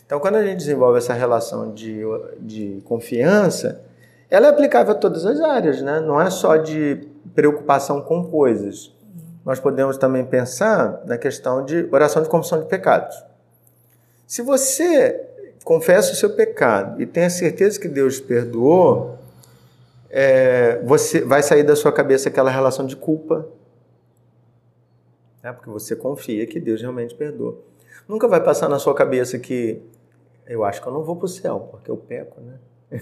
Então, 0.06 0.18
quando 0.20 0.36
a 0.36 0.44
gente 0.44 0.58
desenvolve 0.58 0.98
essa 0.98 1.14
relação 1.14 1.72
de, 1.72 2.02
de 2.40 2.82
confiança, 2.84 3.82
ela 4.30 4.48
é 4.48 4.50
aplicável 4.50 4.92
a 4.92 4.98
todas 4.98 5.24
as 5.24 5.40
áreas, 5.40 5.80
né? 5.80 6.00
Não 6.00 6.20
é 6.20 6.28
só 6.30 6.56
de 6.56 7.08
preocupação 7.34 8.00
com 8.02 8.24
coisas. 8.24 8.92
Nós 9.44 9.60
podemos 9.60 9.96
também 9.96 10.24
pensar 10.24 11.02
na 11.04 11.16
questão 11.18 11.64
de 11.64 11.88
oração 11.92 12.22
de 12.22 12.28
confissão 12.28 12.60
de 12.60 12.66
pecados. 12.66 13.14
Se 14.34 14.42
você 14.42 15.28
confessa 15.62 16.10
o 16.10 16.16
seu 16.16 16.28
pecado 16.28 17.00
e 17.00 17.06
tem 17.06 17.22
a 17.22 17.30
certeza 17.30 17.78
que 17.78 17.86
Deus 17.86 18.18
perdoou, 18.18 19.16
é, 20.10 20.82
você 20.82 21.20
vai 21.20 21.40
sair 21.40 21.62
da 21.62 21.76
sua 21.76 21.92
cabeça 21.92 22.28
aquela 22.28 22.50
relação 22.50 22.84
de 22.84 22.96
culpa, 22.96 23.46
né? 25.40 25.52
porque 25.52 25.70
você 25.70 25.94
confia 25.94 26.44
que 26.48 26.58
Deus 26.58 26.80
realmente 26.80 27.14
perdoa. 27.14 27.56
Nunca 28.08 28.26
vai 28.26 28.42
passar 28.42 28.68
na 28.68 28.80
sua 28.80 28.92
cabeça 28.92 29.38
que 29.38 29.80
eu 30.48 30.64
acho 30.64 30.82
que 30.82 30.88
eu 30.88 30.92
não 30.92 31.04
vou 31.04 31.14
para 31.14 31.26
o 31.26 31.28
céu, 31.28 31.68
porque 31.70 31.88
eu 31.88 31.96
peco, 31.96 32.40
né? 32.40 32.58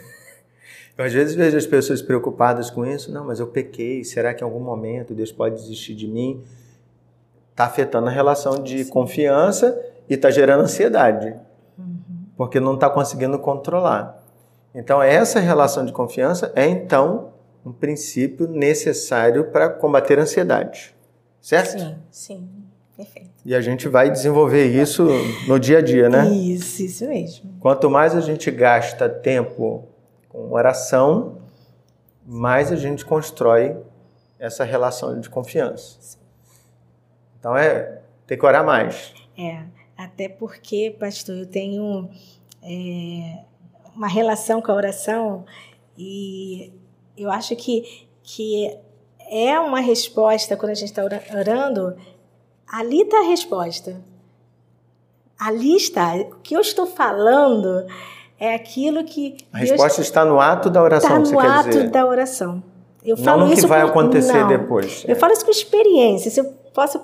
Eu 0.98 1.06
às 1.06 1.12
vezes 1.14 1.34
vejo 1.34 1.56
as 1.56 1.64
pessoas 1.64 2.02
preocupadas 2.02 2.68
com 2.68 2.84
isso. 2.84 3.10
Não, 3.10 3.24
mas 3.24 3.40
eu 3.40 3.46
pequei. 3.46 4.04
Será 4.04 4.34
que 4.34 4.44
em 4.44 4.46
algum 4.46 4.60
momento 4.60 5.14
Deus 5.14 5.32
pode 5.32 5.54
desistir 5.54 5.94
de 5.94 6.06
mim? 6.06 6.44
Está 7.50 7.64
afetando 7.64 8.08
a 8.08 8.10
relação 8.10 8.62
de 8.62 8.84
Sim. 8.84 8.90
confiança 8.90 9.92
e 10.12 10.14
está 10.14 10.31
gerando 10.31 10.64
ansiedade, 10.64 11.35
uhum. 11.78 12.26
porque 12.37 12.61
não 12.61 12.75
está 12.75 12.90
conseguindo 12.90 13.38
controlar. 13.38 14.23
Então, 14.75 15.02
essa 15.02 15.41
relação 15.41 15.86
de 15.86 15.93
confiança 15.93 16.52
é, 16.54 16.67
então, 16.67 17.32
um 17.65 17.73
princípio 17.73 18.47
necessário 18.47 19.45
para 19.45 19.71
combater 19.71 20.19
a 20.19 20.23
ansiedade. 20.23 20.95
Certo? 21.41 21.78
Sim, 21.78 21.97
sim. 22.10 22.49
Perfeito. 22.95 23.30
E 23.43 23.54
a 23.54 23.60
gente 23.63 23.89
vai 23.89 24.10
desenvolver 24.10 24.67
isso 24.67 25.08
no 25.49 25.58
dia 25.58 25.78
a 25.78 25.80
dia, 25.80 26.10
né? 26.10 26.28
Isso, 26.28 26.82
isso 26.82 27.08
mesmo. 27.08 27.54
Quanto 27.58 27.89
mais 27.89 28.15
a 28.15 28.21
gente 28.21 28.50
gasta 28.50 29.08
tempo 29.08 29.89
com 30.28 30.52
oração, 30.52 31.39
mais 32.26 32.71
a 32.71 32.76
gente 32.76 33.02
constrói 33.02 33.78
essa 34.39 34.63
relação 34.63 35.19
de 35.19 35.30
confiança. 35.30 36.19
Então 37.39 37.56
é 37.56 38.02
ter 38.26 38.36
que 38.36 38.45
orar 38.45 38.65
mais. 38.65 39.15
É. 39.39 39.63
Até 39.97 40.28
porque, 40.28 40.97
pastor, 40.99 41.37
eu 41.37 41.47
tenho 41.47 42.09
é, 42.63 43.39
uma 43.95 44.09
relação 44.09 44.61
com 44.61 44.73
a 44.73 44.75
oração 44.75 45.45
e 45.97 46.73
eu 47.17 47.31
acho 47.31 47.55
que, 47.57 48.09
que 48.23 48.76
é 49.31 49.59
uma 49.61 49.81
resposta, 49.81 50.57
quando 50.57 50.73
a 50.73 50.75
gente 50.75 50.89
está 50.89 51.02
orando, 51.05 51.97
ali 52.67 53.02
está 53.02 53.19
a 53.19 53.25
resposta. 53.25 54.00
Ali 55.39 55.76
está. 55.76 56.15
O 56.15 56.37
que 56.43 56.55
eu 56.55 56.61
estou 56.61 56.87
falando 56.87 57.87
é 58.39 58.55
aquilo 58.55 59.05
que. 59.05 59.37
A 59.52 59.59
Deus 59.59 59.71
resposta 59.71 60.00
está 60.00 60.25
no 60.25 60.41
ato 60.41 60.71
da 60.71 60.83
oração. 60.83 61.23
Está 61.23 61.35
no 61.35 61.41
ato 61.41 61.91
da 61.91 62.07
oração. 62.07 62.63
Eu 63.05 63.17
falo 63.17 63.41
não 63.41 63.49
no 63.49 63.55
que 63.55 63.67
vai 63.67 63.83
acontecer 63.83 64.41
não, 64.41 64.49
depois. 64.49 65.05
Eu 65.07 65.13
é. 65.13 65.19
falo 65.19 65.33
isso 65.33 65.45
com 65.45 65.50
experiência. 65.50 66.41
Eu 66.41 66.52
posso 66.73 67.00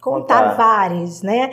contar, 0.00 0.50
contar. 0.50 0.54
várias, 0.54 1.22
né? 1.22 1.50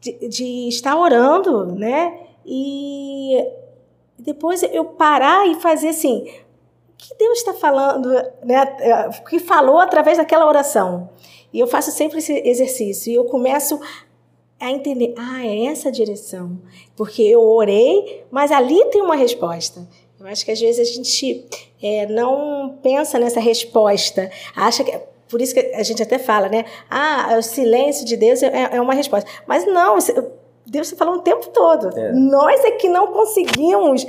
De, 0.00 0.28
de 0.28 0.68
estar 0.68 0.96
orando, 0.96 1.66
né? 1.66 2.18
E 2.44 3.44
depois 4.18 4.62
eu 4.62 4.84
parar 4.84 5.46
e 5.46 5.54
fazer 5.56 5.88
assim, 5.88 6.28
o 6.88 6.96
que 6.96 7.14
Deus 7.18 7.38
está 7.38 7.54
falando, 7.54 8.08
né? 8.44 9.08
O 9.20 9.24
que 9.24 9.38
falou 9.38 9.78
através 9.78 10.18
daquela 10.18 10.46
oração. 10.46 11.10
E 11.52 11.58
eu 11.58 11.66
faço 11.66 11.90
sempre 11.90 12.18
esse 12.18 12.32
exercício 12.32 13.10
e 13.10 13.14
eu 13.14 13.24
começo 13.24 13.80
a 14.58 14.70
entender, 14.70 15.14
ah, 15.16 15.44
é 15.44 15.66
essa 15.66 15.88
a 15.88 15.92
direção. 15.92 16.58
Porque 16.94 17.22
eu 17.22 17.42
orei, 17.42 18.24
mas 18.30 18.52
ali 18.52 18.84
tem 18.86 19.00
uma 19.02 19.16
resposta. 19.16 19.88
Eu 20.18 20.26
acho 20.26 20.44
que 20.44 20.50
às 20.50 20.60
vezes 20.60 20.86
a 20.86 20.92
gente 20.92 21.46
é, 21.82 22.06
não 22.06 22.78
pensa 22.82 23.18
nessa 23.18 23.40
resposta, 23.40 24.30
acha 24.54 24.84
que 24.84 24.92
por 25.30 25.40
isso 25.40 25.54
que 25.54 25.60
a 25.74 25.82
gente 25.82 26.02
até 26.02 26.18
fala, 26.18 26.48
né? 26.48 26.64
Ah, 26.90 27.36
o 27.38 27.42
silêncio 27.42 28.04
de 28.04 28.16
Deus 28.16 28.42
é, 28.42 28.70
é 28.72 28.80
uma 28.80 28.94
resposta. 28.94 29.30
Mas 29.46 29.64
não, 29.64 29.96
Deus 30.66 30.90
falando 30.90 31.18
o 31.18 31.22
tempo 31.22 31.48
todo. 31.48 31.96
É. 31.96 32.12
Nós 32.12 32.64
é 32.64 32.72
que 32.72 32.88
não 32.88 33.06
conseguimos 33.08 34.04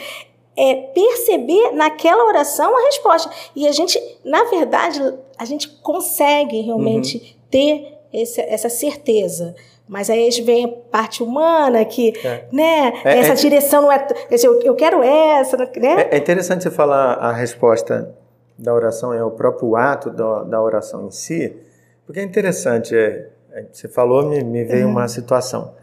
é, 0.57 0.75
perceber 0.75 1.71
naquela 1.73 2.25
oração 2.25 2.75
a 2.75 2.81
resposta. 2.85 3.29
E 3.55 3.67
a 3.67 3.71
gente, 3.71 4.01
na 4.25 4.43
verdade, 4.45 4.99
a 5.37 5.45
gente 5.45 5.69
consegue 5.81 6.61
realmente 6.61 7.17
uhum. 7.17 7.41
ter 7.49 7.97
esse, 8.11 8.41
essa 8.41 8.69
certeza. 8.69 9.55
Mas 9.87 10.09
aí 10.09 10.29
vem 10.41 10.65
a 10.65 10.69
parte 10.69 11.21
humana 11.21 11.83
que, 11.83 12.13
é. 12.23 12.45
né, 12.51 12.93
é, 13.03 13.19
essa 13.19 13.33
é 13.33 13.35
direção 13.35 13.83
não 13.83 13.91
é. 13.91 14.07
Eu, 14.43 14.61
eu 14.61 14.73
quero 14.73 15.03
essa, 15.03 15.57
né? 15.57 16.07
É, 16.09 16.15
é 16.15 16.17
interessante 16.17 16.63
você 16.63 16.71
falar 16.71 17.13
a 17.13 17.31
resposta 17.33 18.15
da 18.61 18.73
oração 18.73 19.13
é 19.13 19.23
o 19.23 19.31
próprio 19.31 19.75
ato 19.75 20.09
da, 20.09 20.43
da 20.43 20.61
oração 20.61 21.07
em 21.07 21.11
si, 21.11 21.57
porque 22.05 22.19
é 22.19 22.23
interessante, 22.23 22.95
é, 22.95 23.29
é 23.51 23.65
você 23.71 23.87
falou, 23.87 24.27
me, 24.27 24.43
me 24.43 24.63
veio 24.63 24.85
uhum. 24.85 24.91
uma 24.91 25.07
situação. 25.07 25.73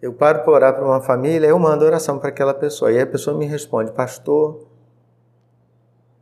Eu 0.00 0.12
paro 0.12 0.44
para 0.44 0.52
orar 0.52 0.74
para 0.74 0.84
uma 0.84 1.00
família, 1.00 1.48
eu 1.48 1.58
mando 1.58 1.84
oração 1.84 2.18
para 2.18 2.28
aquela 2.28 2.54
pessoa, 2.54 2.92
e 2.92 3.00
a 3.00 3.06
pessoa 3.06 3.36
me 3.36 3.46
responde, 3.46 3.90
pastor, 3.90 4.66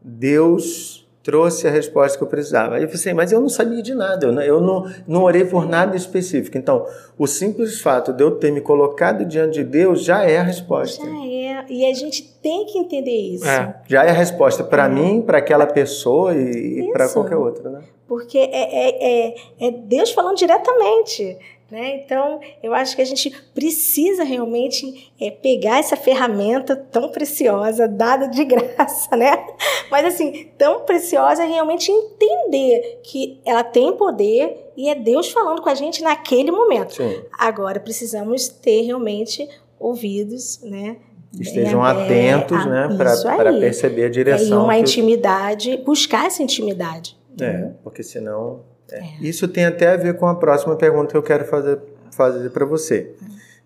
Deus 0.00 1.05
trouxe 1.26 1.66
a 1.66 1.70
resposta 1.72 2.16
que 2.16 2.22
eu 2.22 2.28
precisava. 2.28 2.76
Aí 2.76 2.82
eu 2.84 2.88
falei 2.88 3.00
assim, 3.00 3.12
mas 3.12 3.32
eu 3.32 3.40
não 3.40 3.48
sabia 3.48 3.82
de 3.82 3.92
nada, 3.92 4.26
eu 4.26 4.32
não, 4.32 4.42
eu 4.42 4.60
não, 4.60 4.92
não 5.08 5.24
orei 5.24 5.44
por 5.44 5.68
nada 5.68 5.96
específico. 5.96 6.56
Então, 6.56 6.86
o 7.18 7.26
simples 7.26 7.80
fato 7.80 8.12
de 8.12 8.22
eu 8.22 8.30
ter 8.30 8.52
me 8.52 8.60
colocado 8.60 9.24
diante 9.24 9.54
de 9.54 9.64
Deus 9.64 10.04
já 10.04 10.22
é 10.22 10.38
a 10.38 10.44
resposta. 10.44 11.04
Já 11.04 11.10
é, 11.10 11.64
e 11.68 11.84
a 11.84 11.92
gente 11.94 12.22
tem 12.40 12.64
que 12.66 12.78
entender 12.78 13.10
isso. 13.10 13.44
É, 13.44 13.74
já 13.88 14.04
é 14.04 14.10
a 14.10 14.12
resposta 14.12 14.62
para 14.62 14.84
é. 14.84 14.88
mim, 14.88 15.20
para 15.20 15.38
aquela 15.38 15.66
pessoa 15.66 16.32
e, 16.32 16.78
e 16.78 16.92
para 16.92 17.08
qualquer 17.08 17.36
outra, 17.36 17.70
né? 17.70 17.80
Porque 18.06 18.38
é, 18.38 18.44
é, 18.46 19.26
é, 19.26 19.34
é 19.66 19.70
Deus 19.72 20.12
falando 20.12 20.36
diretamente. 20.36 21.36
Né? 21.70 21.96
Então, 21.96 22.38
eu 22.62 22.72
acho 22.72 22.94
que 22.94 23.02
a 23.02 23.04
gente 23.04 23.28
precisa 23.52 24.22
realmente 24.22 25.12
é, 25.20 25.32
pegar 25.32 25.80
essa 25.80 25.96
ferramenta 25.96 26.76
tão 26.76 27.08
preciosa, 27.08 27.88
dada 27.88 28.28
de 28.28 28.44
graça, 28.46 29.16
né? 29.16 29.44
Mas 29.90 30.06
assim, 30.06 30.48
tão 30.56 30.80
preciosa 30.80 31.44
realmente 31.44 31.90
entender 31.90 33.00
que 33.02 33.40
ela 33.44 33.64
tem 33.64 33.96
poder 33.96 34.70
e 34.76 34.88
é 34.88 34.94
Deus 34.94 35.30
falando 35.30 35.60
com 35.60 35.68
a 35.68 35.74
gente 35.74 36.02
naquele 36.02 36.52
momento. 36.52 36.94
Sim. 36.94 37.22
Agora, 37.36 37.80
precisamos 37.80 38.48
ter 38.48 38.82
realmente 38.82 39.48
ouvidos, 39.78 40.60
né? 40.62 40.98
Estejam 41.38 41.82
atentos, 41.82 42.64
né? 42.64 42.88
Para 42.96 43.52
perceber 43.58 44.04
a 44.04 44.08
direção. 44.08 44.60
E 44.60 44.64
uma 44.64 44.78
intimidade, 44.78 45.76
buscar 45.78 46.26
essa 46.26 46.42
intimidade. 46.42 47.16
É, 47.40 47.70
porque 47.82 48.02
senão 48.02 48.62
é. 48.90 49.02
Isso 49.20 49.48
tem 49.48 49.64
até 49.64 49.88
a 49.88 49.96
ver 49.96 50.14
com 50.16 50.26
a 50.26 50.34
próxima 50.34 50.76
pergunta 50.76 51.10
que 51.10 51.16
eu 51.16 51.22
quero 51.22 51.44
fazer, 51.44 51.78
fazer 52.12 52.50
para 52.50 52.64
você. 52.64 53.14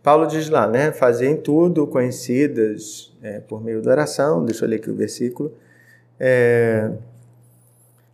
Paulo 0.03 0.27
diz 0.27 0.49
lá, 0.49 0.67
né? 0.67 0.93
Fazer 0.93 1.29
em 1.29 1.37
tudo 1.37 1.87
conhecidas 1.87 3.15
é, 3.23 3.41
por 3.41 3.63
meio 3.63 3.83
da 3.83 3.91
oração. 3.91 4.45
Deixa 4.45 4.65
eu 4.65 4.69
ler 4.69 4.77
aqui 4.77 4.91
o 4.91 4.95
versículo. 4.95 5.53
É, 6.19 6.91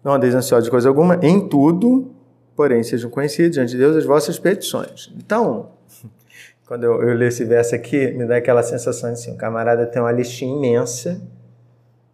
não 0.02 0.14
andeis 0.14 0.34
ansiosos 0.34 0.64
de 0.64 0.70
coisa 0.70 0.88
alguma, 0.88 1.18
em 1.22 1.48
tudo, 1.48 2.12
porém, 2.54 2.82
sejam 2.82 3.10
conhecidos 3.10 3.52
diante 3.52 3.72
de 3.72 3.78
Deus 3.78 3.96
as 3.96 4.04
vossas 4.04 4.38
petições. 4.38 5.12
Então, 5.16 5.70
quando 6.66 6.84
eu, 6.84 7.02
eu 7.02 7.14
leio 7.14 7.28
esse 7.28 7.44
verso 7.44 7.74
aqui, 7.74 8.12
me 8.12 8.24
dá 8.24 8.36
aquela 8.36 8.62
sensação 8.62 9.10
assim: 9.10 9.32
o 9.32 9.36
camarada 9.36 9.86
tem 9.86 10.02
uma 10.02 10.12
listinha 10.12 10.56
imensa 10.56 11.20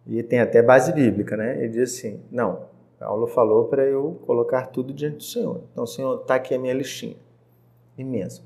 e 0.05 0.21
tem 0.21 0.39
até 0.39 0.61
base 0.61 0.91
bíblica, 0.91 1.35
né? 1.35 1.57
Ele 1.59 1.69
diz 1.69 1.93
assim: 1.93 2.19
não, 2.31 2.72
Paulo 3.03 3.27
falou 3.27 3.65
para 3.65 3.83
eu 3.83 4.17
colocar 4.25 4.67
tudo 4.67 4.93
diante 4.93 5.17
do 5.17 5.23
Senhor. 5.23 5.61
Então, 5.71 5.85
Senhor, 5.85 6.21
está 6.21 6.35
aqui 6.35 6.55
a 6.55 6.59
minha 6.59 6.73
listinha. 6.73 7.17
Imenso. 7.97 8.43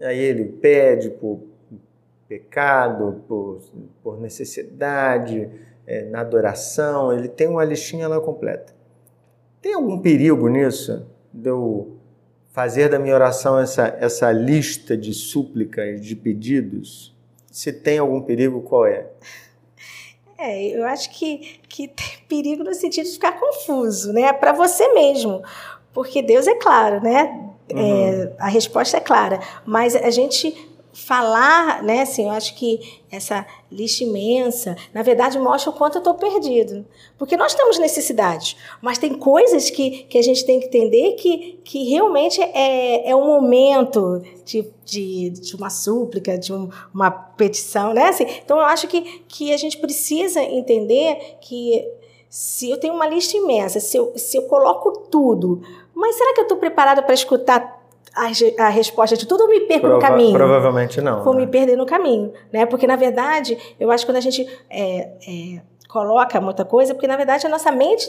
Aí 0.00 0.18
ele 0.18 0.46
pede 0.46 1.10
por 1.10 1.40
pecado, 2.26 3.22
por, 3.28 3.60
por 4.02 4.18
necessidade, 4.18 5.50
é, 5.86 6.04
na 6.04 6.20
adoração, 6.20 7.12
ele 7.12 7.28
tem 7.28 7.46
uma 7.48 7.64
listinha 7.64 8.08
lá 8.08 8.20
completa. 8.20 8.74
Tem 9.60 9.74
algum 9.74 9.98
perigo 9.98 10.48
nisso? 10.48 11.06
De 11.32 11.50
eu 11.50 11.96
fazer 12.50 12.88
da 12.88 12.98
minha 12.98 13.14
oração 13.14 13.58
essa, 13.58 13.96
essa 14.00 14.32
lista 14.32 14.96
de 14.96 15.12
súplicas, 15.12 16.00
de 16.00 16.16
pedidos? 16.16 17.14
Se 17.50 17.72
tem 17.72 17.98
algum 17.98 18.22
perigo, 18.22 18.62
qual 18.62 18.86
é? 18.86 19.06
É, 20.38 20.68
eu 20.68 20.86
acho 20.86 21.10
que, 21.10 21.60
que 21.68 21.88
tem 21.88 22.06
perigo 22.28 22.62
no 22.62 22.72
sentido 22.74 23.04
de 23.04 23.12
ficar 23.12 23.32
confuso, 23.32 24.12
né? 24.12 24.32
Para 24.32 24.52
você 24.52 24.94
mesmo. 24.94 25.42
Porque 25.92 26.22
Deus 26.22 26.46
é 26.46 26.54
claro, 26.54 27.02
né? 27.02 27.50
É, 27.68 27.74
uhum. 27.74 28.22
É, 28.22 28.32
a 28.38 28.48
resposta 28.48 28.96
é 28.96 29.00
clara. 29.00 29.40
Mas 29.66 29.96
a 29.96 30.10
gente 30.10 30.54
falar, 30.92 31.82
né, 31.82 32.02
assim, 32.02 32.24
eu 32.24 32.30
acho 32.30 32.54
que 32.54 33.00
essa 33.10 33.46
lista 33.70 34.04
imensa, 34.04 34.76
na 34.92 35.02
verdade, 35.02 35.38
mostra 35.38 35.70
o 35.70 35.72
quanto 35.72 35.96
eu 35.96 36.00
estou 36.00 36.14
perdido. 36.14 36.84
Porque 37.16 37.36
nós 37.36 37.54
temos 37.54 37.78
necessidade, 37.78 38.56
mas 38.80 38.98
tem 38.98 39.14
coisas 39.14 39.70
que, 39.70 40.04
que 40.04 40.18
a 40.18 40.22
gente 40.22 40.44
tem 40.44 40.60
que 40.60 40.66
entender 40.66 41.12
que, 41.12 41.60
que 41.64 41.88
realmente 41.90 42.40
é, 42.40 43.10
é 43.10 43.14
um 43.14 43.26
momento 43.26 44.22
de, 44.44 44.66
de, 44.84 45.30
de 45.30 45.56
uma 45.56 45.70
súplica, 45.70 46.36
de 46.36 46.52
um, 46.52 46.68
uma 46.92 47.10
petição, 47.10 47.92
né? 47.92 48.08
Assim, 48.08 48.24
então, 48.44 48.58
eu 48.58 48.64
acho 48.64 48.88
que, 48.88 49.22
que 49.28 49.52
a 49.52 49.56
gente 49.56 49.78
precisa 49.78 50.42
entender 50.42 51.38
que 51.40 51.86
se 52.28 52.70
eu 52.70 52.78
tenho 52.78 52.94
uma 52.94 53.06
lista 53.06 53.36
imensa, 53.36 53.80
se 53.80 53.96
eu, 53.96 54.12
se 54.16 54.36
eu 54.36 54.42
coloco 54.42 54.92
tudo, 55.10 55.62
mas 55.94 56.16
será 56.16 56.34
que 56.34 56.40
eu 56.40 56.44
estou 56.44 56.58
preparada 56.58 57.02
para 57.02 57.14
escutar 57.14 57.77
a, 58.14 58.66
a 58.66 58.68
resposta 58.68 59.16
de 59.16 59.26
tudo, 59.26 59.48
me 59.48 59.60
perco 59.60 59.86
Prova 59.86 59.94
no 59.94 60.00
caminho? 60.00 60.32
Provavelmente 60.32 61.00
não. 61.00 61.22
Vou 61.22 61.34
né? 61.34 61.40
me 61.40 61.46
perder 61.46 61.76
no 61.76 61.86
caminho, 61.86 62.32
né? 62.52 62.66
Porque, 62.66 62.86
na 62.86 62.96
verdade, 62.96 63.56
eu 63.78 63.90
acho 63.90 64.04
que 64.04 64.10
quando 64.10 64.16
a 64.16 64.20
gente 64.20 64.46
é, 64.70 65.10
é, 65.26 65.60
coloca 65.88 66.40
muita 66.40 66.64
coisa, 66.64 66.94
porque, 66.94 67.06
na 67.06 67.16
verdade, 67.16 67.46
a 67.46 67.48
nossa 67.48 67.70
mente 67.70 68.08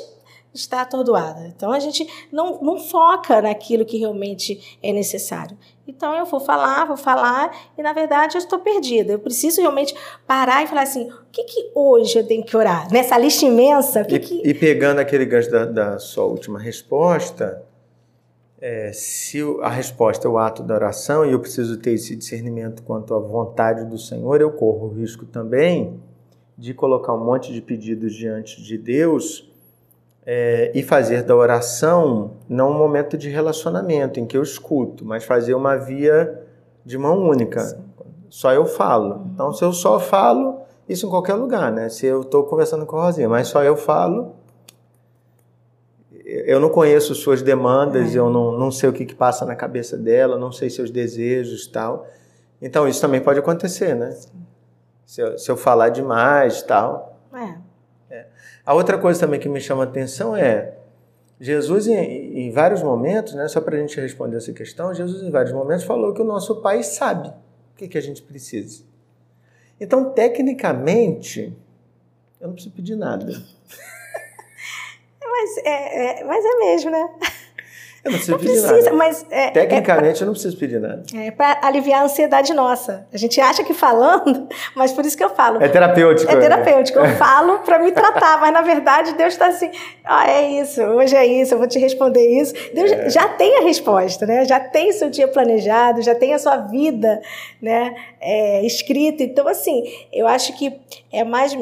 está 0.54 0.82
atordoada. 0.82 1.46
Então, 1.48 1.72
a 1.72 1.80
gente 1.80 2.08
não, 2.32 2.60
não 2.62 2.80
foca 2.80 3.42
naquilo 3.42 3.86
que 3.86 3.98
realmente 3.98 4.78
é 4.82 4.92
necessário. 4.92 5.58
Então, 5.88 6.14
eu 6.16 6.26
vou 6.26 6.40
falar, 6.40 6.86
vou 6.86 6.98
falar, 6.98 7.52
e, 7.78 7.82
na 7.82 7.94
verdade, 7.94 8.36
eu 8.36 8.40
estou 8.40 8.60
perdida. 8.60 9.14
Eu 9.14 9.20
preciso 9.20 9.62
realmente 9.62 9.94
parar 10.26 10.64
e 10.64 10.68
falar 10.68 10.84
assim, 10.84 11.10
o 11.10 11.32
que, 11.32 11.44
que 11.44 11.72
hoje 11.76 12.18
eu 12.18 12.26
tenho 12.26 12.44
que 12.44 12.56
orar? 12.56 12.92
Nessa 12.92 13.18
lista 13.18 13.46
imensa, 13.46 14.02
o 14.02 14.06
que 14.06 14.16
e, 14.16 14.20
que... 14.20 14.48
E 14.48 14.54
pegando 14.54 15.00
aquele 15.00 15.26
gancho 15.26 15.52
da, 15.52 15.66
da 15.66 16.00
sua 16.00 16.26
última 16.26 16.60
resposta 16.60 17.69
é, 18.62 18.92
se 18.92 19.40
a 19.62 19.70
resposta 19.70 20.28
é 20.28 20.32
o 20.32 20.38
ato 20.38 20.62
da 20.64 20.76
oração 20.76 21.26
e 21.26 21.32
eu 21.32 21.40
preciso 21.40 21.78
ter 21.78 21.92
esse 21.92 22.16
discernimento 22.16 22.84
quanto 22.84 23.14
à 23.14 23.20
vontade 23.20 23.86
do 23.86 23.98
Senhor, 23.98 24.42
eu 24.42 24.52
corro 24.52 24.88
o 24.88 24.94
risco 24.94 25.26
também 25.26 26.00
de 26.58 26.74
colocar 26.74 27.14
um 27.14 27.24
monte 27.24 27.54
de 27.54 27.62
pedidos 27.62 28.14
diante 28.14 28.62
de 28.62 28.78
Deus 28.78 29.50
é, 30.26 30.72
e 30.76 30.84
fazer 30.84 31.24
da 31.24 31.36
oração 31.36 32.32
não 32.50 32.72
um 32.72 32.78
momento 32.78 33.18
de 33.18 33.30
relacionamento 33.30 34.20
em 34.20 34.26
que 34.26 34.38
eu 34.38 34.44
escuto, 34.44 35.06
mas 35.06 35.24
fazer 35.24 35.54
uma 35.54 35.78
via 35.78 36.44
de 36.86 36.98
mão 36.98 37.18
única. 37.18 37.62
Sim. 37.62 37.78
Só 38.30 38.52
eu 38.54 38.66
falo. 38.66 39.28
Então, 39.34 39.54
se 39.54 39.64
eu 39.64 39.72
só 39.72 40.00
falo, 40.00 40.60
isso 40.88 41.08
em 41.08 41.10
qualquer 41.10 41.34
lugar, 41.34 41.72
né? 41.72 41.90
Se 41.90 42.06
eu 42.06 42.22
estou 42.22 42.44
conversando 42.44 42.86
com 42.86 42.98
a 42.98 43.06
Rosinha, 43.06 43.30
mas 43.30 43.48
só 43.48 43.64
eu 43.64 43.76
falo, 43.76 44.36
eu 46.46 46.60
não 46.60 46.70
conheço 46.70 47.16
suas 47.16 47.42
demandas, 47.42 48.16
é. 48.16 48.20
eu 48.20 48.30
não, 48.30 48.58
não 48.58 48.72
sei 48.72 48.90
o 48.90 48.94
que, 48.94 49.06
que 49.06 49.16
passa 49.16 49.46
na 49.46 49.56
cabeça 49.56 49.98
dela, 49.98 50.38
não 50.38 50.52
sei 50.52 50.70
seus 50.70 50.92
desejos 50.92 51.68
tal. 51.68 52.08
Então 52.62 52.88
isso 52.88 53.02
também 53.02 53.22
pode 53.22 53.40
acontecer, 53.40 53.96
né? 53.96 54.16
Se 55.06 55.22
eu, 55.22 55.38
se 55.38 55.50
eu 55.50 55.58
falar 55.58 55.90
demais 55.90 56.62
tal. 56.62 57.20
É. 57.34 58.16
é. 58.16 58.28
A 58.66 58.74
outra 58.74 58.98
coisa 58.98 59.20
também 59.20 59.40
que 59.40 59.50
me 59.50 59.60
chama 59.60 59.84
a 59.84 59.88
atenção 59.88 60.36
é 60.36 60.76
Jesus, 61.40 61.88
em, 61.88 62.48
em 62.48 62.52
vários 62.52 62.84
momentos, 62.84 63.34
né, 63.34 63.48
só 63.48 63.62
para 63.62 63.78
a 63.78 63.80
gente 63.80 64.00
responder 64.00 64.38
essa 64.38 64.52
questão, 64.52 64.94
Jesus, 64.94 65.24
em 65.24 65.32
vários 65.32 65.54
momentos, 65.54 65.86
falou 65.86 66.14
que 66.14 66.22
o 66.22 66.26
nosso 66.26 66.62
Pai 66.62 66.84
sabe 66.84 67.30
o 67.30 67.78
que, 67.78 67.88
que 67.88 67.98
a 67.98 68.02
gente 68.02 68.22
precisa. 68.22 68.84
Então, 69.80 70.12
tecnicamente, 70.12 71.56
eu 72.42 72.48
não 72.48 72.54
preciso 72.54 72.76
pedir 72.76 72.98
nada. 72.98 73.26
Mas 75.40 75.58
é, 75.60 76.22
é, 76.22 76.24
mas 76.26 76.44
é 76.44 76.56
mesmo, 76.58 76.92
né? 76.92 77.10
Eu 78.04 78.12
não 78.12 78.18
preciso 78.18 78.32
não 78.32 78.40
pedir 78.40 78.52
precisa, 78.52 78.92
nada. 78.92 78.96
Mas 78.96 79.26
é, 79.30 79.46
é 79.48 79.52
Tecnicamente, 79.52 80.20
é, 80.20 80.24
eu 80.24 80.26
não 80.26 80.34
preciso 80.34 80.58
pedir 80.58 80.80
nada. 80.80 81.04
É 81.16 81.32
para 81.32 81.60
aliviar 81.62 82.02
a 82.02 82.04
ansiedade 82.06 82.54
nossa. 82.54 83.06
A 83.14 83.18
gente 83.18 83.40
acha 83.42 83.64
que 83.64 83.74
falando, 83.74 84.48
mas 84.76 84.92
por 84.94 85.06
isso 85.06 85.18
que 85.18 85.24
eu 85.24 85.30
falo. 85.30 85.62
É 85.62 85.68
terapêutico. 85.68 86.32
É 86.32 86.36
né? 86.36 86.42
terapêutico. 86.42 87.00
Eu 87.00 87.08
falo 87.18 87.60
para 87.60 87.80
me 87.80 87.92
tratar, 87.92 88.40
mas 88.40 88.54
na 88.54 88.62
verdade 88.62 89.14
Deus 89.14 89.34
está 89.34 89.48
assim: 89.48 89.70
ah, 90.04 90.30
é 90.30 90.50
isso, 90.62 90.82
hoje 90.82 91.16
é 91.16 91.26
isso, 91.26 91.54
eu 91.54 91.58
vou 91.58 91.68
te 91.68 91.78
responder 91.80 92.26
isso. 92.42 92.54
Deus 92.74 92.92
é. 92.92 93.10
já 93.10 93.28
tem 93.28 93.58
a 93.58 93.62
resposta, 93.62 94.26
né? 94.26 94.46
Já 94.46 94.60
tem 94.60 94.92
seu 94.94 95.10
dia 95.10 95.28
planejado, 95.28 96.02
já 96.02 96.16
tem 96.16 96.34
a 96.34 96.40
sua 96.40 96.58
vida, 96.58 97.22
né? 97.62 97.96
É, 98.20 98.66
escrita. 98.66 99.24
Então, 99.24 99.48
assim, 99.48 99.84
eu 100.12 100.28
acho 100.28 100.58
que 100.58 100.80
é 101.12 101.24
mais 101.24 101.54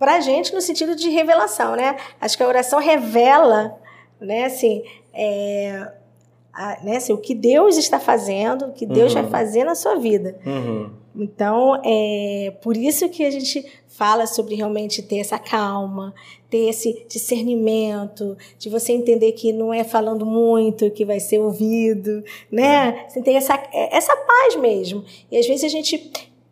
para 0.00 0.14
a 0.14 0.20
gente 0.20 0.54
no 0.54 0.62
sentido 0.62 0.96
de 0.96 1.10
revelação, 1.10 1.76
né? 1.76 1.94
Acho 2.18 2.34
que 2.34 2.42
a 2.42 2.48
oração 2.48 2.80
revela, 2.80 3.78
né, 4.18 4.46
assim, 4.46 4.82
é, 5.12 5.86
a, 6.50 6.82
né, 6.82 6.96
assim, 6.96 7.12
o 7.12 7.18
que 7.18 7.34
Deus 7.34 7.76
está 7.76 8.00
fazendo, 8.00 8.64
o 8.64 8.72
que 8.72 8.86
Deus 8.86 9.14
uhum. 9.14 9.20
vai 9.20 9.30
fazer 9.30 9.62
na 9.62 9.74
sua 9.74 9.96
vida. 9.96 10.40
Uhum. 10.46 10.90
Então, 11.14 11.78
é 11.84 12.50
por 12.62 12.78
isso 12.78 13.10
que 13.10 13.24
a 13.26 13.30
gente 13.30 13.62
fala 13.88 14.26
sobre 14.26 14.54
realmente 14.54 15.02
ter 15.02 15.18
essa 15.18 15.38
calma, 15.38 16.14
ter 16.48 16.70
esse 16.70 17.04
discernimento, 17.06 18.38
de 18.58 18.70
você 18.70 18.92
entender 18.92 19.32
que 19.32 19.52
não 19.52 19.74
é 19.74 19.84
falando 19.84 20.24
muito 20.24 20.90
que 20.90 21.04
vai 21.04 21.20
ser 21.20 21.40
ouvido, 21.40 22.24
né? 22.50 23.04
Você 23.06 23.20
tem 23.20 23.36
essa, 23.36 23.60
essa 23.72 24.16
paz 24.16 24.56
mesmo. 24.56 25.04
E 25.30 25.36
às 25.36 25.46
vezes 25.46 25.64
a 25.64 25.68
gente 25.68 26.10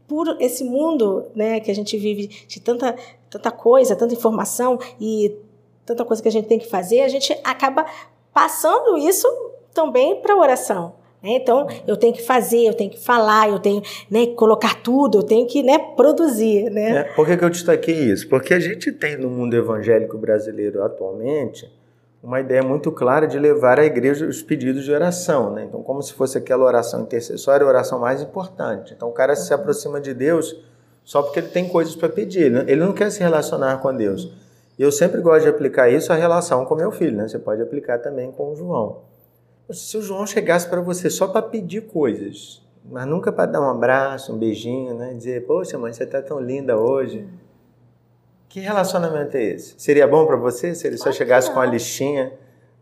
por 0.09 0.37
esse 0.41 0.65
mundo 0.65 1.27
né, 1.35 1.61
que 1.61 1.71
a 1.71 1.75
gente 1.75 1.97
vive 1.99 2.27
de 2.49 2.59
tanta, 2.59 2.97
tanta 3.29 3.51
coisa, 3.51 3.95
tanta 3.95 4.15
informação 4.15 4.79
e 4.99 5.37
tanta 5.85 6.05
coisa 6.05 6.23
que 6.23 6.29
a 6.29 6.33
gente 6.33 6.49
tem 6.49 6.59
que 6.59 6.67
fazer, 6.67 7.03
a 7.03 7.09
gente 7.09 7.33
acaba 7.45 7.85
passando 8.33 8.97
isso 8.97 9.29
também 9.75 10.21
para 10.21 10.33
a 10.33 10.39
oração. 10.39 10.95
Né? 11.23 11.33
Então, 11.33 11.67
eu 11.87 11.97
tenho 11.97 12.15
que 12.15 12.23
fazer, 12.23 12.65
eu 12.65 12.75
tenho 12.75 12.91
que 12.91 12.99
falar, 12.99 13.51
eu 13.51 13.59
tenho 13.59 13.83
né, 14.11 14.27
que 14.27 14.35
colocar 14.35 14.83
tudo, 14.83 15.19
eu 15.19 15.23
tenho 15.23 15.47
que 15.47 15.63
né, 15.63 15.79
produzir. 15.79 16.71
Né? 16.71 17.01
É, 17.01 17.05
por 17.05 17.27
que, 17.27 17.37
que 17.37 17.45
eu 17.45 17.51
destaquei 17.51 17.95
isso? 17.95 18.29
Porque 18.29 18.55
a 18.55 18.61
gente 18.61 18.91
tem 18.93 19.17
no 19.17 19.29
mundo 19.29 19.55
evangélico 19.55 20.17
brasileiro 20.17 20.83
atualmente 20.83 21.71
uma 22.23 22.41
ideia 22.41 22.63
muito 22.63 22.91
clara 22.91 23.27
de 23.27 23.39
levar 23.39 23.79
à 23.79 23.85
igreja 23.85 24.27
os 24.27 24.43
pedidos 24.43 24.85
de 24.85 24.93
oração, 24.93 25.53
né? 25.53 25.65
Então, 25.65 25.83
como 25.83 26.03
se 26.03 26.13
fosse 26.13 26.37
aquela 26.37 26.65
oração 26.65 27.03
intercessória, 27.03 27.65
a 27.65 27.69
oração 27.69 27.99
mais 27.99 28.21
importante. 28.21 28.93
Então, 28.93 29.09
o 29.09 29.13
cara 29.13 29.37
se 29.37 29.53
aproxima 29.55 30.01
de 30.01 30.13
Deus 30.13 30.57
só 31.05 31.23
porque 31.23 31.39
ele 31.39 31.49
tem 31.49 31.69
coisas 31.69 31.97
para 31.97 32.09
pedir, 32.09 32.51
né? 32.51 32.65
ele 32.67 32.85
não 32.85 32.93
quer 32.93 33.11
se 33.11 33.21
relacionar 33.21 33.79
com 33.79 33.95
Deus. 33.97 34.31
E 34.79 34.83
eu 34.83 34.93
sempre 34.93 35.21
gosto 35.21 35.45
de 35.45 35.49
aplicar 35.49 35.89
isso 35.89 36.13
à 36.13 36.17
relação 36.17 36.65
com 36.65 36.75
meu 36.75 36.93
filho, 36.93 37.17
né? 37.17 37.27
Você 37.27 37.39
pode 37.39 37.63
aplicar 37.63 37.99
também 37.99 38.31
com 38.31 38.53
o 38.53 38.55
João. 38.57 39.01
Se 39.71 39.97
o 39.97 40.03
João 40.03 40.27
chegasse 40.27 40.69
para 40.69 40.81
você 40.81 41.11
só 41.11 41.27
para 41.27 41.43
pedir 41.43 41.83
coisas, 41.83 42.63
mas 42.85 43.07
nunca 43.07 43.33
para 43.33 43.47
dar 43.47 43.61
um 43.61 43.71
abraço, 43.71 44.33
um 44.33 44.39
beijinho, 44.39 44.95
né? 44.95 45.15
Dizer, 45.15 45.47
poxa, 45.47 45.77
mãe, 45.79 45.93
você 45.93 46.05
está 46.05 46.23
tão 46.23 46.39
linda 46.39 46.79
hoje. 46.79 47.27
Que 48.49 48.61
relacionamento 48.61 49.37
é 49.37 49.43
esse? 49.43 49.75
Seria 49.77 50.07
bom 50.07 50.27
para 50.27 50.37
você 50.37 50.75
se 50.75 50.87
ele 50.87 50.97
só 50.97 51.13
chegasse 51.13 51.51
com 51.51 51.61
a 51.61 51.67
listinha? 51.67 52.33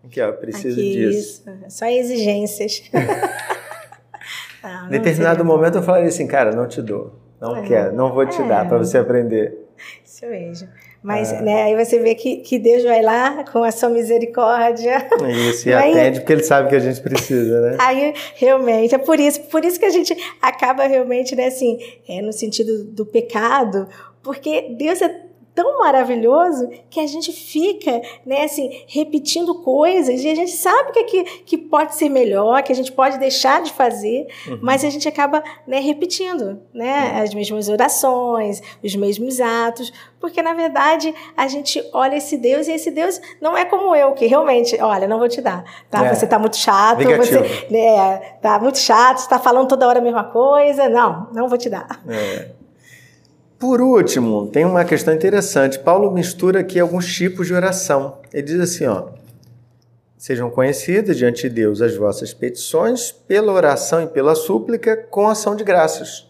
Aqui, 0.05 0.21
ó, 0.21 0.31
preciso 0.33 0.79
Aqui, 0.79 0.93
disso. 0.93 1.19
Isso. 1.19 1.79
Só 1.79 1.87
exigências. 1.87 2.83
ah, 4.63 4.87
Determinado 4.89 5.45
momento 5.45 5.79
eu 5.79 5.83
falaria 5.83 6.09
assim, 6.09 6.27
cara, 6.27 6.53
não 6.53 6.69
te 6.69 6.81
dou. 6.81 7.15
Não 7.41 7.57
é, 7.57 7.63
quero, 7.67 7.95
não 7.95 8.13
vou 8.13 8.25
te 8.27 8.41
é. 8.41 8.47
dar 8.47 8.69
para 8.69 8.79
você 8.79 8.99
aprender. 8.99 9.67
Isso 10.05 10.27
mesmo. 10.27 10.69
Mas 11.03 11.33
é. 11.33 11.43
né, 11.43 11.63
aí 11.65 11.85
você 11.85 11.99
vê 11.99 12.15
que, 12.15 12.39
que 12.39 12.59
Deus 12.59 12.83
vai 12.83 13.03
lá 13.03 13.45
com 13.45 13.63
a 13.63 13.71
sua 13.71 13.89
misericórdia. 13.89 15.07
Isso, 15.51 15.69
e 15.69 15.75
atende 15.75 16.21
porque 16.21 16.33
ele 16.33 16.43
sabe 16.43 16.69
que 16.69 16.77
a 16.77 16.81
gente 16.81 17.01
precisa, 17.01 17.61
né? 17.61 17.77
Aí, 17.79 18.15
realmente, 18.35 18.95
é 18.95 18.99
por 18.99 19.21
isso, 19.21 19.41
por 19.43 19.65
isso 19.65 19.79
que 19.79 19.87
a 19.87 19.91
gente 19.91 20.17
acaba 20.41 20.87
realmente, 20.87 21.37
né, 21.37 21.47
assim, 21.47 21.79
é, 22.09 22.23
no 22.23 22.33
sentido 22.33 22.85
do 22.85 23.05
pecado, 23.05 23.89
porque 24.23 24.75
Deus 24.77 25.01
é 25.03 25.26
tão 25.57 25.79
maravilhoso 25.79 26.69
que 26.91 27.01
a 27.01 27.07
gente 27.07 27.33
fica, 27.33 28.03
né, 28.27 28.45
assim, 28.45 28.85
repetindo 28.87 29.55
coisas 29.63 30.23
e 30.23 30.29
a 30.29 30.35
gente 30.35 30.51
sabe 30.51 30.93
que, 30.93 31.05
que, 31.05 31.25
que 31.25 31.59
pode 31.59 31.95
ser 31.95 32.11
melhor, 32.11 32.63
que 32.63 32.71
a 32.71 32.75
gente 32.75 32.93
pode 32.93 33.19
deixar 33.19 33.63
de 33.63 33.73
fazer, 33.73 34.29
uhum. 34.47 34.59
mas 34.61 34.85
a 34.85 34.91
gente 34.91 35.09
acaba, 35.09 35.43
né, 35.67 35.81
repetindo, 35.81 36.61
né, 36.75 37.13
uhum. 37.15 37.23
as 37.23 37.33
mesmas 37.33 37.71
orações, 37.71 38.63
os 38.85 38.95
mesmos 38.95 39.41
atos, 39.41 39.91
porque 40.21 40.43
na 40.43 40.53
verdade 40.53 41.15
a 41.35 41.49
gente 41.49 41.83
olha 41.91 42.17
esse 42.17 42.37
Deus 42.37 42.69
e 42.69 42.73
esse 42.73 42.91
Deus 42.91 43.19
não 43.41 43.57
é 43.57 43.65
como 43.65 43.97
eu, 43.97 44.13
que 44.13 44.27
realmente, 44.27 44.79
olha, 44.83 45.09
não 45.09 45.19
vou 45.19 45.29
te 45.29 45.41
dar, 45.41 45.65
tá? 45.91 46.05
É. 46.05 46.15
Você 46.15 46.27
tá 46.27 46.39
muito 46.39 46.59
chato, 46.59 46.99
Negativo. 46.99 47.39
você 47.39 47.67
né, 47.73 48.19
tá 48.43 48.59
muito 48.59 48.77
chato, 48.77 49.19
está 49.19 49.39
falando 49.39 49.69
toda 49.69 49.89
hora 49.89 50.01
a 50.01 50.03
mesma 50.03 50.25
coisa, 50.25 50.87
não, 50.87 51.29
não 51.33 51.49
vou 51.49 51.57
te 51.57 51.71
dar. 51.71 52.03
É. 52.07 52.66
Por 53.59 53.81
último, 53.81 54.49
tem 54.49 54.65
uma 54.65 54.85
questão 54.85 55.15
interessante. 55.15 55.79
Paulo 55.79 56.11
mistura 56.11 56.61
aqui 56.61 56.79
alguns 56.79 57.07
tipos 57.13 57.47
de 57.47 57.55
oração. 57.55 58.19
Ele 58.33 58.43
diz 58.43 58.61
assim, 58.61 58.85
ó: 58.87 59.09
Sejam 60.19 60.51
conhecidas 60.51 61.17
diante 61.17 61.43
de 61.43 61.51
Deus 61.51 61.81
as 61.81 61.97
vossas 61.97 62.35
petições 62.35 63.13
pela 63.13 63.53
oração 63.53 64.03
e 64.03 64.07
pela 64.07 64.35
súplica 64.35 64.97
com 64.97 65.29
ação 65.29 65.57
de 65.57 65.65
graças. 65.65 66.27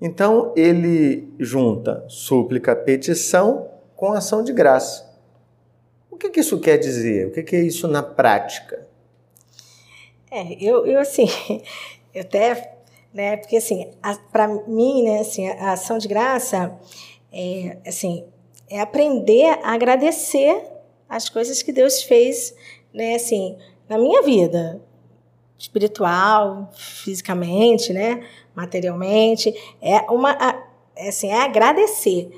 Então, 0.00 0.52
ele 0.56 1.32
junta 1.38 2.04
súplica, 2.08 2.74
petição 2.74 3.68
com 3.96 4.12
ação 4.12 4.42
de 4.42 4.52
graça. 4.52 5.10
O 6.10 6.16
que, 6.16 6.30
que 6.30 6.40
isso 6.40 6.58
quer 6.58 6.78
dizer? 6.78 7.28
O 7.28 7.30
que, 7.32 7.42
que 7.42 7.56
é 7.56 7.60
isso 7.60 7.86
na 7.86 8.02
prática? 8.02 8.86
É, 10.30 10.52
eu, 10.62 10.86
eu 10.86 11.00
assim, 11.00 11.26
eu 12.14 12.22
até 12.22 12.76
né? 13.12 13.36
Porque 13.36 13.56
assim, 13.56 13.90
para 14.32 14.48
mim, 14.48 15.02
né, 15.02 15.20
assim, 15.20 15.48
a 15.48 15.72
ação 15.72 15.98
de 15.98 16.08
graça 16.08 16.78
é 17.32 17.78
assim, 17.86 18.24
é 18.68 18.80
aprender 18.80 19.58
a 19.62 19.72
agradecer 19.72 20.62
as 21.08 21.28
coisas 21.28 21.62
que 21.62 21.72
Deus 21.72 22.02
fez, 22.02 22.54
né, 22.94 23.16
assim, 23.16 23.56
na 23.88 23.98
minha 23.98 24.22
vida, 24.22 24.80
espiritual, 25.58 26.70
fisicamente, 26.74 27.92
né, 27.92 28.24
materialmente, 28.54 29.52
é 29.82 30.00
uma 30.10 30.32
é, 30.96 31.08
assim, 31.08 31.28
é 31.28 31.42
agradecer. 31.42 32.30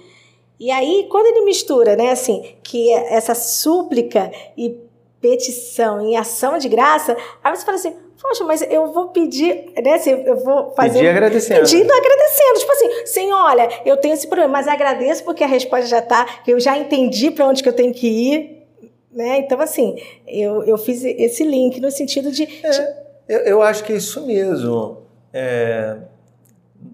E 0.58 0.70
aí, 0.70 1.06
quando 1.10 1.26
ele 1.26 1.44
mistura, 1.44 1.96
né, 1.96 2.10
assim, 2.10 2.54
que 2.62 2.92
essa 2.92 3.34
súplica 3.34 4.30
e 4.56 4.76
petição 5.22 6.02
em 6.02 6.16
ação 6.18 6.58
de 6.58 6.68
graça, 6.68 7.16
aí 7.42 7.56
você 7.56 7.64
fala 7.64 7.78
assim, 7.78 7.96
Poxa, 8.22 8.44
mas 8.44 8.62
eu 8.62 8.92
vou 8.92 9.08
pedir, 9.08 9.72
né? 9.82 9.94
Assim, 9.94 10.10
eu 10.10 10.36
vou 10.36 10.70
fazer. 10.76 11.00
Pedir 11.00 11.08
agradecendo. 11.08 11.60
Pedindo 11.60 11.92
agradecendo. 11.92 12.58
Tipo 12.60 12.72
assim, 12.72 13.06
Senhor, 13.06 13.36
olha, 13.36 13.68
eu 13.84 13.96
tenho 13.96 14.14
esse 14.14 14.28
problema, 14.28 14.52
mas 14.52 14.68
agradeço 14.68 15.24
porque 15.24 15.42
a 15.42 15.46
resposta 15.46 15.86
já 15.86 15.98
está, 15.98 16.24
eu 16.46 16.60
já 16.60 16.78
entendi 16.78 17.32
para 17.32 17.48
onde 17.48 17.64
que 17.64 17.68
eu 17.68 17.72
tenho 17.72 17.92
que 17.92 18.06
ir. 18.06 18.62
Né? 19.10 19.38
Então, 19.38 19.60
assim, 19.60 19.96
eu, 20.26 20.62
eu 20.62 20.78
fiz 20.78 21.04
esse 21.04 21.42
link 21.42 21.80
no 21.80 21.90
sentido 21.90 22.30
de. 22.30 22.44
É, 22.64 22.94
eu, 23.28 23.40
eu 23.40 23.62
acho 23.62 23.82
que 23.82 23.92
é 23.92 23.96
isso 23.96 24.24
mesmo. 24.24 25.02
É, 25.32 25.98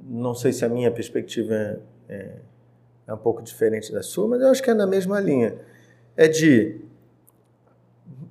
não 0.09 0.35
sei 0.35 0.53
se 0.53 0.65
a 0.65 0.69
minha 0.69 0.91
perspectiva 0.91 1.55
é, 1.55 1.79
é, 2.09 2.29
é 3.07 3.13
um 3.13 3.19
pouco 3.19 3.43
diferente 3.43 3.93
da 3.93 4.03
sua, 4.03 4.27
mas 4.27 4.41
eu 4.41 4.49
acho 4.49 4.63
que 4.63 4.71
é 4.71 4.75
na 4.75 4.87
mesma 4.87 5.21
linha. 5.21 5.57
É 6.17 6.27
de. 6.27 6.81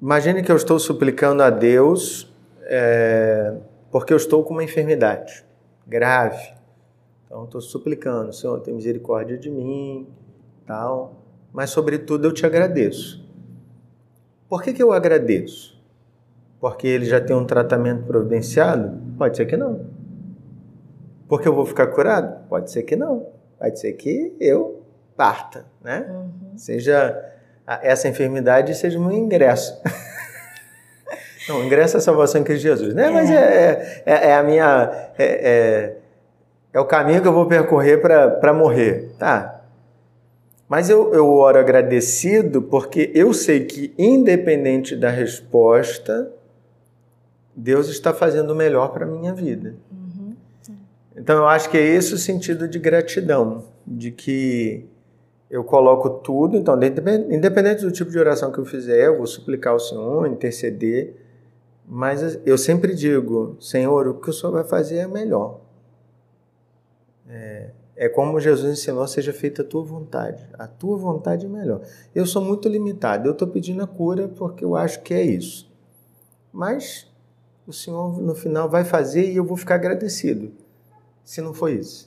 Imagine 0.02 0.44
que 0.44 0.52
eu 0.52 0.56
estou 0.56 0.80
suplicando 0.80 1.42
a 1.42 1.50
Deus 1.50 2.32
é, 2.64 3.56
porque 3.92 4.14
eu 4.14 4.18
estou 4.18 4.44
com 4.44 4.54
uma 4.54 4.64
enfermidade 4.64 5.44
grave. 5.88 6.54
Então, 7.26 7.46
estou 7.46 7.62
suplicando, 7.62 8.32
Senhor, 8.32 8.60
tem 8.60 8.74
misericórdia 8.74 9.38
de 9.38 9.50
mim, 9.50 10.08
tal. 10.66 11.16
Mas, 11.52 11.72
sobretudo, 11.72 12.26
eu 12.26 12.34
te 12.34 12.46
agradeço. 12.46 13.26
Por 14.48 14.62
que, 14.62 14.72
que 14.72 14.84
eu 14.84 14.92
agradeço? 14.92 15.78
Porque 16.60 16.88
ele 16.88 17.06
já 17.06 17.20
tem 17.20 17.36
um 17.36 17.46
tratamento 17.46 18.06
providenciado? 18.06 18.98
Pode 19.18 19.36
ser 19.36 19.46
que 19.46 19.58
não. 19.58 19.88
Porque 21.28 21.48
eu 21.48 21.54
vou 21.54 21.66
ficar 21.66 21.88
curado? 21.88 22.48
Pode 22.48 22.72
ser 22.72 22.84
que 22.84 22.96
não. 22.96 23.28
Pode 23.60 23.80
ser 23.80 23.94
que 23.94 24.36
eu 24.40 24.84
parta, 25.16 25.66
né? 25.84 26.08
Uhum. 26.10 26.58
Seja 26.58 27.37
essa 27.82 28.08
enfermidade 28.08 28.74
seja 28.76 28.98
um 28.98 29.12
ingresso. 29.12 29.80
Não, 31.50 31.64
ingresso 31.64 31.98
à 31.98 32.00
salvação 32.00 32.42
em 32.42 32.44
Cristo 32.44 32.64
Jesus, 32.64 32.94
né? 32.94 33.08
É. 33.08 33.10
Mas 33.10 33.30
é, 33.30 34.04
é, 34.06 34.28
é, 34.30 34.36
a 34.36 34.44
minha. 34.44 34.92
É, 35.18 35.26
é, 35.26 35.98
é, 36.74 36.80
o 36.80 36.86
caminho 36.86 37.22
que 37.22 37.28
eu 37.28 37.34
vou 37.34 37.46
percorrer 37.46 38.02
para 38.02 38.54
morrer. 38.54 39.12
Tá. 39.18 39.62
Mas 40.68 40.90
eu, 40.90 41.14
eu 41.14 41.30
oro 41.30 41.58
agradecido 41.58 42.62
porque 42.62 43.10
eu 43.16 43.34
sei 43.34 43.66
que, 43.66 43.94
independente 43.98 44.96
da 44.96 45.10
resposta, 45.10 46.30
Deus 47.56 47.88
está 47.88 48.14
fazendo 48.14 48.52
o 48.52 48.56
melhor 48.56 48.90
para 48.90 49.06
a 49.06 49.08
minha 49.08 49.34
vida. 49.34 49.76
Uhum. 49.90 50.36
Então 51.16 51.38
eu 51.38 51.48
acho 51.48 51.70
que 51.70 51.78
é 51.78 51.82
esse 51.82 52.14
o 52.14 52.18
sentido 52.18 52.68
de 52.68 52.78
gratidão, 52.78 53.64
de 53.86 54.12
que 54.12 54.86
eu 55.50 55.64
coloco 55.64 56.10
tudo, 56.10 56.58
então, 56.58 56.76
independente 56.76 57.82
do 57.82 57.92
tipo 57.92 58.12
de 58.12 58.20
oração 58.20 58.52
que 58.52 58.60
eu 58.60 58.66
fizer, 58.66 59.08
eu 59.08 59.18
vou 59.18 59.28
suplicar 59.28 59.74
ao 59.74 59.80
Senhor, 59.80 60.28
interceder, 60.28 61.16
mas 61.88 62.38
eu 62.46 62.58
sempre 62.58 62.94
digo, 62.94 63.56
Senhor, 63.62 64.08
o 64.08 64.16
que 64.16 64.30
o 64.30 64.34
Senhor 64.34 64.52
vai 64.52 64.66
fazer 64.66 64.98
é 64.98 65.08
melhor. 65.08 65.62
É, 67.30 67.72
é 67.96 68.10
como 68.10 68.40
Jesus 68.42 68.80
ensinou, 68.80 69.08
seja 69.08 69.32
feita 69.32 69.62
a 69.62 69.66
tua 69.66 69.84
vontade. 69.84 70.46
A 70.54 70.68
tua 70.68 70.98
vontade 70.98 71.46
é 71.46 71.50
melhor. 71.50 71.82
Eu 72.14 72.26
sou 72.26 72.42
muito 72.42 72.68
limitado, 72.68 73.28
eu 73.28 73.32
estou 73.32 73.48
pedindo 73.48 73.82
a 73.82 73.88
cura 73.88 74.28
porque 74.28 74.66
eu 74.66 74.76
acho 74.76 75.02
que 75.02 75.14
é 75.14 75.24
isso. 75.24 75.72
Mas 76.52 77.10
o 77.66 77.72
Senhor 77.72 78.22
no 78.22 78.36
final 78.36 78.70
vai 78.70 78.84
fazer 78.84 79.32
e 79.32 79.38
eu 79.38 79.46
vou 79.46 79.56
ficar 79.56 79.76
agradecido, 79.76 80.52
se 81.24 81.42
não 81.42 81.54
for 81.54 81.70
isso. 81.70 82.07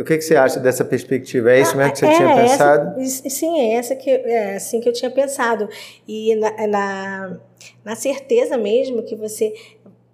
O 0.00 0.04
que, 0.04 0.16
que 0.18 0.22
você 0.22 0.34
acha 0.34 0.58
dessa 0.58 0.84
perspectiva? 0.84 1.52
É 1.52 1.60
isso 1.60 1.76
mesmo 1.76 1.92
que 1.92 1.98
você 2.00 2.06
é, 2.06 2.16
tinha 2.16 2.34
pensado? 2.34 3.00
Essa, 3.00 3.30
sim, 3.30 3.60
é 3.60 3.74
essa 3.74 3.94
que 3.94 4.10
é 4.10 4.56
assim 4.56 4.80
que 4.80 4.88
eu 4.88 4.92
tinha 4.92 5.10
pensado. 5.10 5.68
E 6.08 6.34
na, 6.34 6.66
na, 6.66 7.36
na 7.84 7.94
certeza 7.94 8.56
mesmo 8.56 9.04
que 9.04 9.14
você 9.14 9.54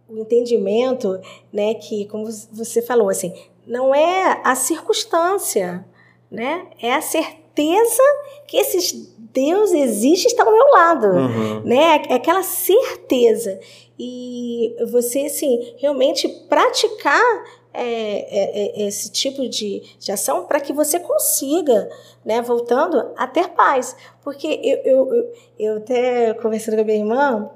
o 0.08 0.18
entendimento, 0.18 1.18
né, 1.50 1.72
que 1.72 2.04
como 2.06 2.26
você 2.52 2.82
falou 2.82 3.08
assim, 3.08 3.32
não 3.66 3.94
é 3.94 4.40
a 4.44 4.54
circunstância, 4.54 5.84
né? 6.30 6.66
É 6.80 6.92
a 6.92 7.00
certeza 7.00 8.02
que 8.46 8.58
esses 8.58 9.10
Deus 9.32 9.72
existe 9.72 10.26
está 10.26 10.44
ao 10.44 10.52
meu 10.52 10.66
lado, 10.66 11.06
uhum. 11.06 11.62
né? 11.64 12.02
É 12.10 12.14
aquela 12.14 12.42
certeza 12.42 13.58
e 13.98 14.74
você 14.90 15.20
assim 15.20 15.74
realmente 15.78 16.28
praticar 16.48 17.44
é, 17.74 17.82
é, 17.82 18.82
é, 18.82 18.86
esse 18.86 19.10
tipo 19.10 19.48
de, 19.48 19.82
de 19.98 20.12
ação 20.12 20.44
para 20.44 20.60
que 20.60 20.72
você 20.72 21.00
consiga, 21.00 21.88
né, 22.24 22.42
voltando 22.42 23.12
a 23.16 23.26
ter 23.26 23.48
paz. 23.48 23.96
Porque 24.22 24.46
eu, 24.62 24.78
eu, 24.84 25.14
eu, 25.14 25.32
eu 25.58 25.76
até 25.78 26.34
conversando 26.34 26.76
com 26.76 26.82
a 26.82 26.84
minha 26.84 26.98
irmã, 26.98 27.50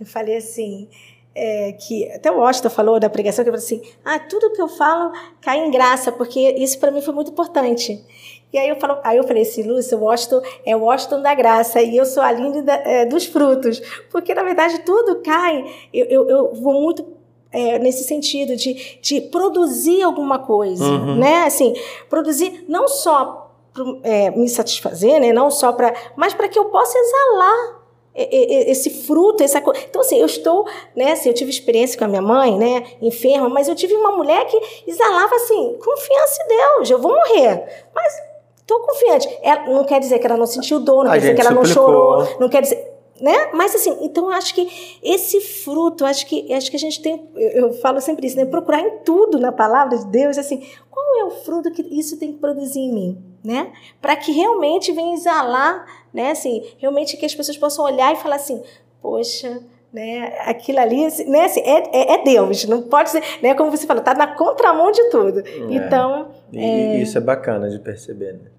eu 0.00 0.06
falei 0.06 0.36
assim, 0.36 0.88
é, 1.34 1.72
que 1.72 2.10
até 2.10 2.30
o 2.30 2.38
Washington 2.38 2.70
falou 2.70 2.98
da 2.98 3.08
pregação, 3.08 3.44
que 3.44 3.50
ele 3.50 3.58
falou 3.58 3.80
assim, 3.80 3.94
ah, 4.04 4.18
tudo 4.18 4.52
que 4.52 4.60
eu 4.60 4.68
falo 4.68 5.12
cai 5.40 5.58
em 5.58 5.70
graça, 5.70 6.10
porque 6.10 6.40
isso 6.40 6.78
para 6.80 6.90
mim 6.90 7.00
foi 7.00 7.14
muito 7.14 7.30
importante. 7.30 8.04
E 8.52 8.56
aí 8.56 8.68
eu, 8.68 8.76
falo, 8.76 8.98
aí 9.04 9.18
eu 9.18 9.24
falei 9.24 9.42
assim, 9.42 9.62
Lúcia, 9.62 9.96
o 9.96 10.00
Washington 10.00 10.40
é 10.64 10.74
o 10.74 10.80
Washington 10.80 11.20
da 11.20 11.34
graça 11.34 11.82
e 11.82 11.96
eu 11.96 12.06
sou 12.06 12.22
a 12.22 12.32
linda 12.32 12.72
é, 12.72 13.04
dos 13.04 13.26
frutos. 13.26 13.78
Porque, 14.10 14.34
na 14.34 14.42
verdade, 14.42 14.78
tudo 14.80 15.20
cai. 15.20 15.66
Eu, 15.92 16.06
eu, 16.06 16.30
eu 16.30 16.54
vou 16.54 16.80
muito 16.80 17.17
é, 17.52 17.78
nesse 17.78 18.04
sentido 18.04 18.56
de, 18.56 18.98
de 19.00 19.20
produzir 19.20 20.02
alguma 20.02 20.38
coisa, 20.38 20.84
uhum. 20.84 21.16
né? 21.16 21.44
Assim, 21.44 21.74
produzir 22.08 22.64
não 22.68 22.88
só 22.88 23.50
para 23.72 23.84
é, 24.02 24.30
me 24.30 24.48
satisfazer, 24.48 25.20
né? 25.20 25.32
Não 25.32 25.50
só 25.50 25.72
para, 25.72 25.94
mas 26.16 26.34
para 26.34 26.48
que 26.48 26.58
eu 26.58 26.66
possa 26.66 26.98
exalar 26.98 27.78
esse 28.14 28.90
fruto, 29.06 29.44
essa 29.44 29.60
coisa. 29.60 29.80
Então, 29.88 30.00
assim, 30.00 30.18
eu 30.18 30.26
estou, 30.26 30.66
né? 30.96 31.12
Assim, 31.12 31.28
eu 31.28 31.34
tive 31.34 31.50
experiência 31.50 31.96
com 31.96 32.04
a 32.04 32.08
minha 32.08 32.22
mãe, 32.22 32.58
né? 32.58 32.84
Enferma, 33.00 33.48
mas 33.48 33.68
eu 33.68 33.76
tive 33.76 33.94
uma 33.94 34.10
mulher 34.10 34.44
que 34.46 34.60
exalava 34.88 35.36
assim, 35.36 35.78
confiança 35.82 36.42
em 36.42 36.48
Deus, 36.48 36.90
eu 36.90 36.98
vou 36.98 37.12
morrer. 37.12 37.86
Mas 37.94 38.12
estou 38.56 38.80
confiante. 38.80 39.28
Ela, 39.40 39.66
não 39.66 39.84
quer 39.84 40.00
dizer 40.00 40.18
que 40.18 40.26
ela 40.26 40.36
não 40.36 40.46
sentiu 40.46 40.80
dor, 40.80 41.04
não 41.04 41.12
a 41.12 41.14
quer 41.14 41.20
dizer 41.20 41.34
que 41.34 41.40
ela 41.40 41.50
suplicou. 41.50 41.92
não 41.92 42.24
chorou, 42.26 42.40
não 42.40 42.48
quer 42.48 42.62
dizer 42.62 42.97
né? 43.20 43.50
Mas 43.52 43.74
assim, 43.74 43.96
então 44.00 44.28
acho 44.30 44.54
que 44.54 44.98
esse 45.02 45.40
fruto, 45.40 46.04
acho 46.04 46.26
que 46.26 46.52
acho 46.52 46.70
que 46.70 46.76
a 46.76 46.80
gente 46.80 47.02
tem, 47.02 47.28
eu, 47.34 47.50
eu, 47.50 47.72
falo 47.74 48.00
sempre 48.00 48.26
isso, 48.26 48.36
né? 48.36 48.44
Procurar 48.44 48.80
em 48.80 48.98
tudo 49.04 49.38
na 49.38 49.52
palavra 49.52 49.98
de 49.98 50.06
Deus, 50.06 50.38
assim, 50.38 50.62
qual 50.90 51.04
é 51.20 51.24
o 51.24 51.30
fruto 51.30 51.70
que 51.70 51.82
isso 51.82 52.18
tem 52.18 52.32
que 52.32 52.38
produzir 52.38 52.80
em 52.80 52.92
mim, 52.92 53.22
né? 53.44 53.72
Para 54.00 54.16
que 54.16 54.32
realmente 54.32 54.92
venha 54.92 55.14
exalar, 55.14 55.86
né? 56.12 56.30
Assim, 56.30 56.62
realmente 56.78 57.16
que 57.16 57.26
as 57.26 57.34
pessoas 57.34 57.56
possam 57.56 57.84
olhar 57.84 58.12
e 58.12 58.16
falar 58.16 58.36
assim, 58.36 58.62
poxa, 59.02 59.62
né? 59.92 60.34
Aquilo 60.40 60.78
ali, 60.80 61.04
assim, 61.04 61.24
né? 61.28 61.44
Assim, 61.44 61.60
é, 61.60 61.90
é, 61.92 62.14
é, 62.14 62.24
Deus, 62.24 62.64
não 62.66 62.82
pode 62.82 63.10
ser, 63.10 63.22
né? 63.42 63.54
Como 63.54 63.70
você 63.70 63.86
falou, 63.86 64.02
tá 64.02 64.14
na 64.14 64.28
contramão 64.28 64.92
de 64.92 65.10
tudo. 65.10 65.40
É. 65.40 65.58
Então, 65.70 66.28
e, 66.52 66.58
é... 66.58 67.00
isso 67.00 67.18
é 67.18 67.20
bacana 67.20 67.68
de 67.68 67.78
perceber, 67.78 68.34
né? 68.34 68.50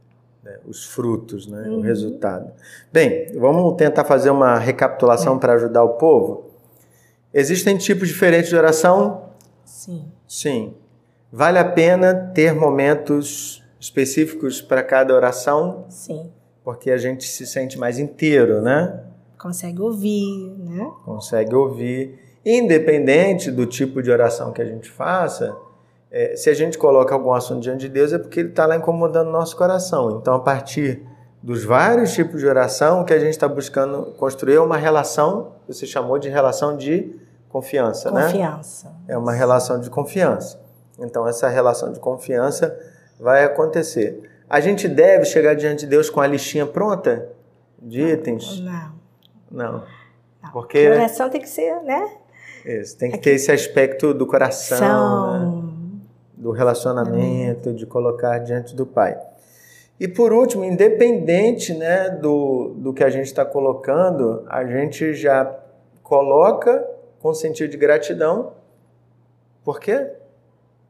Né 0.49 0.59
os 0.65 0.85
frutos, 0.85 1.47
né? 1.47 1.67
Uhum. 1.67 1.77
O 1.77 1.81
resultado. 1.81 2.51
Bem, 2.91 3.31
vamos 3.37 3.75
tentar 3.77 4.03
fazer 4.05 4.29
uma 4.29 4.57
recapitulação 4.57 5.37
é. 5.37 5.39
para 5.39 5.53
ajudar 5.53 5.83
o 5.83 5.89
povo. 5.89 6.49
Existem 7.33 7.77
tipos 7.77 8.07
diferentes 8.07 8.49
de 8.49 8.55
oração? 8.55 9.29
Sim. 9.63 10.05
Sim. 10.27 10.73
Vale 11.31 11.59
a 11.59 11.65
pena 11.65 12.31
ter 12.33 12.53
momentos 12.55 13.63
específicos 13.79 14.61
para 14.61 14.81
cada 14.81 15.13
oração? 15.13 15.85
Sim. 15.89 16.31
Porque 16.63 16.89
a 16.89 16.97
gente 16.97 17.25
se 17.25 17.45
sente 17.45 17.77
mais 17.77 17.99
inteiro, 17.99 18.61
né? 18.61 19.03
Consegue 19.37 19.81
ouvir, 19.81 20.55
né? 20.57 20.91
Consegue 21.05 21.53
ouvir. 21.53 22.19
Independente 22.43 23.51
do 23.51 23.65
tipo 23.65 24.01
de 24.01 24.09
oração 24.09 24.51
que 24.51 24.61
a 24.61 24.65
gente 24.65 24.89
faça, 24.89 25.55
é, 26.11 26.35
se 26.35 26.49
a 26.49 26.53
gente 26.53 26.77
coloca 26.77 27.13
algum 27.13 27.33
assunto 27.33 27.61
diante 27.61 27.81
de 27.81 27.89
Deus, 27.89 28.11
é 28.13 28.17
porque 28.17 28.39
Ele 28.39 28.49
está 28.49 28.65
lá 28.65 28.75
incomodando 28.75 29.27
o 29.27 29.31
nosso 29.31 29.55
coração. 29.55 30.19
Então, 30.19 30.33
a 30.33 30.39
partir 30.39 31.05
dos 31.41 31.63
vários 31.63 32.13
tipos 32.13 32.41
de 32.41 32.47
oração, 32.47 33.01
o 33.01 33.05
que 33.05 33.13
a 33.13 33.19
gente 33.19 33.31
está 33.31 33.47
buscando 33.47 34.11
construir 34.17 34.55
é 34.55 34.59
uma 34.59 34.77
relação, 34.77 35.53
você 35.67 35.85
chamou 35.85 36.17
de 36.17 36.27
relação 36.27 36.75
de 36.75 37.15
confiança, 37.47 38.09
confiança. 38.09 38.11
né? 38.11 38.25
Confiança. 38.25 38.95
É 39.07 39.17
uma 39.17 39.33
relação 39.33 39.79
de 39.79 39.89
confiança. 39.89 40.59
Então, 40.97 41.27
essa 41.27 41.47
relação 41.47 41.91
de 41.93 41.99
confiança 41.99 42.77
vai 43.19 43.43
acontecer. 43.43 44.29
A 44.49 44.59
gente 44.59 44.87
deve 44.87 45.25
chegar 45.25 45.53
diante 45.53 45.81
de 45.81 45.87
Deus 45.87 46.09
com 46.09 46.19
a 46.19 46.27
listinha 46.27 46.65
pronta 46.65 47.29
de 47.81 48.01
itens? 48.01 48.59
Não. 48.59 48.91
Não. 49.51 49.83
Não. 50.43 50.51
Porque 50.51 50.79
a 50.79 50.95
oração 50.95 51.29
tem 51.29 51.39
que 51.39 51.49
ser, 51.49 51.81
né? 51.83 52.09
Isso, 52.65 52.97
tem 52.97 53.09
que 53.09 53.15
Aqui. 53.15 53.23
ter 53.23 53.35
esse 53.35 53.51
aspecto 53.51 54.13
do 54.13 54.25
coração, 54.27 55.58
né? 55.58 55.58
Do 56.39 56.51
relacionamento, 56.51 57.73
de 57.73 57.85
colocar 57.85 58.39
diante 58.39 58.73
do 58.73 58.85
Pai. 58.85 59.19
E 59.99 60.07
por 60.07 60.31
último, 60.31 60.63
independente 60.63 61.73
né, 61.73 62.09
do, 62.09 62.73
do 62.77 62.93
que 62.93 63.03
a 63.03 63.09
gente 63.09 63.25
está 63.25 63.43
colocando, 63.43 64.43
a 64.47 64.63
gente 64.65 65.13
já 65.13 65.53
coloca 66.01 66.87
com 67.19 67.33
sentido 67.33 67.69
de 67.69 67.77
gratidão. 67.77 68.53
Por 69.63 69.79
quê? 69.79 70.07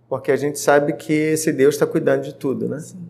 Porque 0.08 0.32
a 0.32 0.36
gente 0.36 0.60
sabe 0.60 0.94
que 0.94 1.12
esse 1.12 1.52
Deus 1.52 1.74
está 1.74 1.88
cuidando 1.88 2.22
de 2.22 2.36
tudo, 2.36 2.70
né? 2.70 2.80
Sim. 2.80 3.10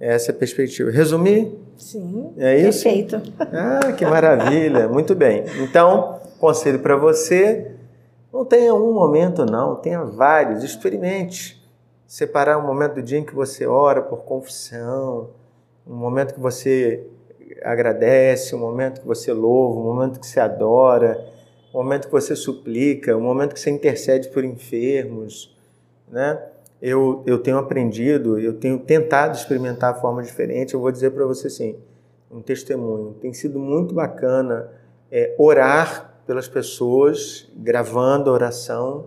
Essa 0.00 0.32
é 0.32 0.34
a 0.34 0.36
perspectiva. 0.36 0.90
Resumir? 0.90 1.56
Sim. 1.76 2.32
É 2.36 2.56
isso? 2.56 2.82
Perfeito. 2.82 3.22
Ah, 3.38 3.92
que 3.92 4.04
maravilha. 4.04 4.88
Muito 4.88 5.14
bem. 5.14 5.44
Então, 5.60 6.20
conselho 6.38 6.78
para 6.80 6.96
você: 6.96 7.72
não 8.32 8.44
tenha 8.44 8.74
um 8.74 8.92
momento, 8.92 9.44
não, 9.44 9.76
tenha 9.76 10.04
vários. 10.04 10.62
Experimente. 10.62 11.57
Separar 12.08 12.58
um 12.58 12.66
momento 12.66 12.94
do 12.94 13.02
dia 13.02 13.18
em 13.18 13.24
que 13.24 13.34
você 13.34 13.66
ora 13.66 14.02
por 14.02 14.24
confissão, 14.24 15.30
um 15.86 15.94
momento 15.94 16.34
que 16.34 16.40
você 16.40 17.06
agradece, 17.62 18.52
um 18.56 18.58
momento 18.58 19.02
que 19.02 19.06
você 19.06 19.32
louva, 19.32 19.78
um 19.78 19.84
momento 19.84 20.18
que 20.18 20.26
você 20.26 20.40
adora, 20.40 21.24
um 21.72 21.78
momento 21.78 22.06
que 22.06 22.12
você 22.12 22.34
suplica, 22.34 23.16
um 23.16 23.20
momento 23.20 23.54
que 23.54 23.60
você 23.60 23.70
intercede 23.70 24.28
por 24.30 24.42
enfermos, 24.42 25.56
né? 26.10 26.42
eu, 26.80 27.22
eu 27.26 27.38
tenho 27.38 27.58
aprendido, 27.58 28.38
eu 28.38 28.54
tenho 28.54 28.78
tentado 28.78 29.36
experimentar 29.36 29.90
a 29.90 29.94
forma 29.94 30.22
diferente. 30.22 30.74
Eu 30.74 30.80
vou 30.80 30.92
dizer 30.92 31.10
para 31.10 31.26
você 31.26 31.48
assim, 31.48 31.76
um 32.30 32.40
testemunho. 32.40 33.14
Tem 33.20 33.32
sido 33.32 33.58
muito 33.58 33.94
bacana 33.94 34.70
é, 35.10 35.34
orar 35.38 36.20
pelas 36.26 36.48
pessoas, 36.48 37.50
gravando 37.56 38.30
a 38.30 38.32
oração. 38.32 39.06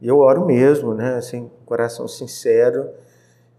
E 0.00 0.08
eu 0.08 0.18
oro 0.18 0.46
mesmo, 0.46 0.94
né? 0.94 1.16
Assim, 1.16 1.50
coração 1.70 2.08
sincero 2.08 2.90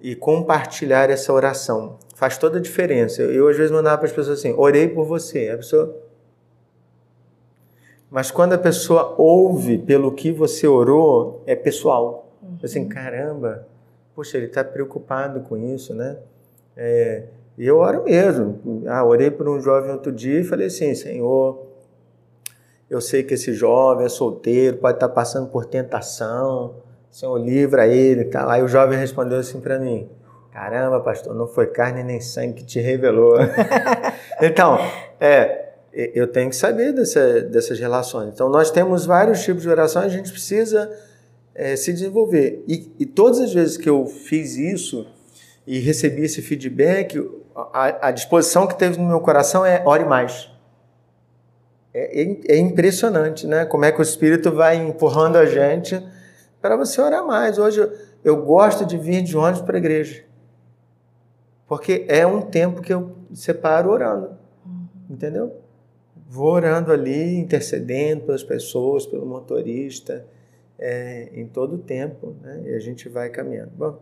e 0.02 0.14
compartilhar 0.16 1.10
essa 1.10 1.32
oração. 1.32 1.98
Faz 2.14 2.38
toda 2.38 2.58
a 2.58 2.62
diferença. 2.62 3.22
Eu, 3.22 3.48
às 3.48 3.56
vezes 3.56 3.72
mandava 3.72 4.00
para 4.00 4.08
as 4.08 4.12
pessoas 4.12 4.40
assim: 4.40 4.54
orei 4.58 4.90
por 4.90 5.06
você. 5.06 5.50
A 5.50 5.58
pessoa. 5.58 5.96
Mas 8.10 8.30
quando 8.30 8.52
a 8.52 8.58
pessoa 8.58 9.16
ouve 9.18 9.78
pelo 9.78 10.12
que 10.12 10.30
você 10.30 10.68
orou, 10.68 11.42
é 11.46 11.56
pessoal. 11.56 12.30
Uhum. 12.44 12.58
Assim, 12.62 12.90
caramba, 12.90 13.66
poxa, 14.14 14.36
ele 14.36 14.48
está 14.48 14.62
preocupado 14.62 15.40
com 15.40 15.56
isso, 15.56 15.94
né? 15.94 16.18
É, 16.76 17.24
e 17.58 17.66
eu 17.66 17.78
oro 17.78 18.04
mesmo. 18.04 18.84
Ah, 18.88 19.06
orei 19.06 19.32
por 19.32 19.48
um 19.48 19.62
jovem 19.62 19.92
outro 19.92 20.12
dia 20.12 20.42
e 20.42 20.44
falei 20.44 20.68
assim, 20.68 20.94
Senhor, 20.94 21.66
eu 22.90 23.00
sei 23.00 23.24
que 23.24 23.36
esse 23.36 23.54
jovem 23.54 24.06
é 24.06 24.10
solteiro, 24.10 24.78
pode 24.78 24.98
estar 24.98 25.08
tá 25.08 25.14
passando 25.14 25.48
por 25.48 25.66
tentação, 25.66 26.76
Senhor, 27.12 27.38
livra 27.38 27.86
ele 27.86 28.22
e 28.22 28.26
tal. 28.26 28.50
Aí 28.50 28.64
o 28.64 28.68
jovem 28.68 28.98
respondeu 28.98 29.40
assim 29.40 29.60
para 29.60 29.78
mim, 29.78 30.10
caramba, 30.52 31.02
pastor, 31.02 31.36
não 31.36 31.48
foi 31.48 31.68
carne 31.68 32.04
nem 32.04 32.22
sangue 32.22 32.54
que 32.54 32.64
te 32.64 32.80
revelou. 32.80 33.36
então, 34.42 34.80
é, 35.20 35.72
eu 35.94 36.26
tenho 36.28 36.50
que 36.50 36.56
saber 36.56 36.94
dessa, 36.94 37.42
dessas 37.42 37.78
relações. 37.78 38.34
Então, 38.34 38.50
nós 38.50 38.72
temos 38.72 39.06
vários 39.06 39.44
tipos 39.44 39.64
de 39.64 39.70
oração, 39.70 40.02
a 40.02 40.08
gente 40.08 40.32
precisa 40.32 40.90
é, 41.54 41.76
se 41.76 41.92
desenvolver. 41.92 42.64
E, 42.66 42.90
e, 42.98 43.06
todas 43.06 43.40
as 43.40 43.54
vezes 43.54 43.76
que 43.76 43.90
eu 43.90 44.06
fiz 44.06 44.56
isso 44.56 45.06
e 45.68 45.80
recebi 45.80 46.24
esse 46.24 46.42
feedback, 46.42 47.20
a, 47.54 48.08
a 48.08 48.12
disposição 48.12 48.66
que 48.66 48.78
teve 48.78 48.98
no 48.98 49.08
meu 49.08 49.20
coração 49.20 49.66
é 49.66 49.84
ore 49.86 50.06
mais. 50.06 50.50
É, 51.94 52.22
é, 52.22 52.38
é, 52.56 52.58
impressionante, 52.58 53.46
né? 53.46 53.66
Como 53.66 53.84
é 53.84 53.92
que 53.92 54.00
o 54.00 54.02
Espírito 54.02 54.50
vai 54.50 54.78
empurrando 54.78 55.36
a 55.36 55.46
gente 55.46 56.02
para 56.62 56.76
você 56.76 57.02
orar 57.02 57.26
mais. 57.26 57.58
Hoje 57.58 57.90
eu, 58.24 58.38
gosto 58.44 58.86
de 58.86 58.98
vir 58.98 59.22
de 59.22 59.36
ônibus 59.36 59.62
para 59.62 59.78
a 59.78 59.80
igreja. 59.80 60.24
Porque 61.68 62.06
é 62.08 62.26
um 62.26 62.42
tempo 62.42 62.82
que 62.82 62.94
eu 62.94 63.16
separo 63.34 63.90
orando. 63.90 64.32
Uhum. 64.66 64.86
Entendeu? 65.10 65.56
Vou 66.30 66.52
orando 66.52 66.92
ali, 66.92 67.38
intercedendo 67.38 68.22
pelas 68.22 68.44
pessoas, 68.44 69.06
pelo 69.06 69.26
motorista 69.26 70.26
é, 70.80 71.30
em 71.34 71.46
todo 71.46 71.76
o 71.76 71.78
tempo, 71.78 72.36
né? 72.42 72.62
E 72.66 72.74
a 72.74 72.80
gente 72.80 73.08
vai 73.10 73.30
caminhando. 73.30 73.72
Bom, 73.76 74.00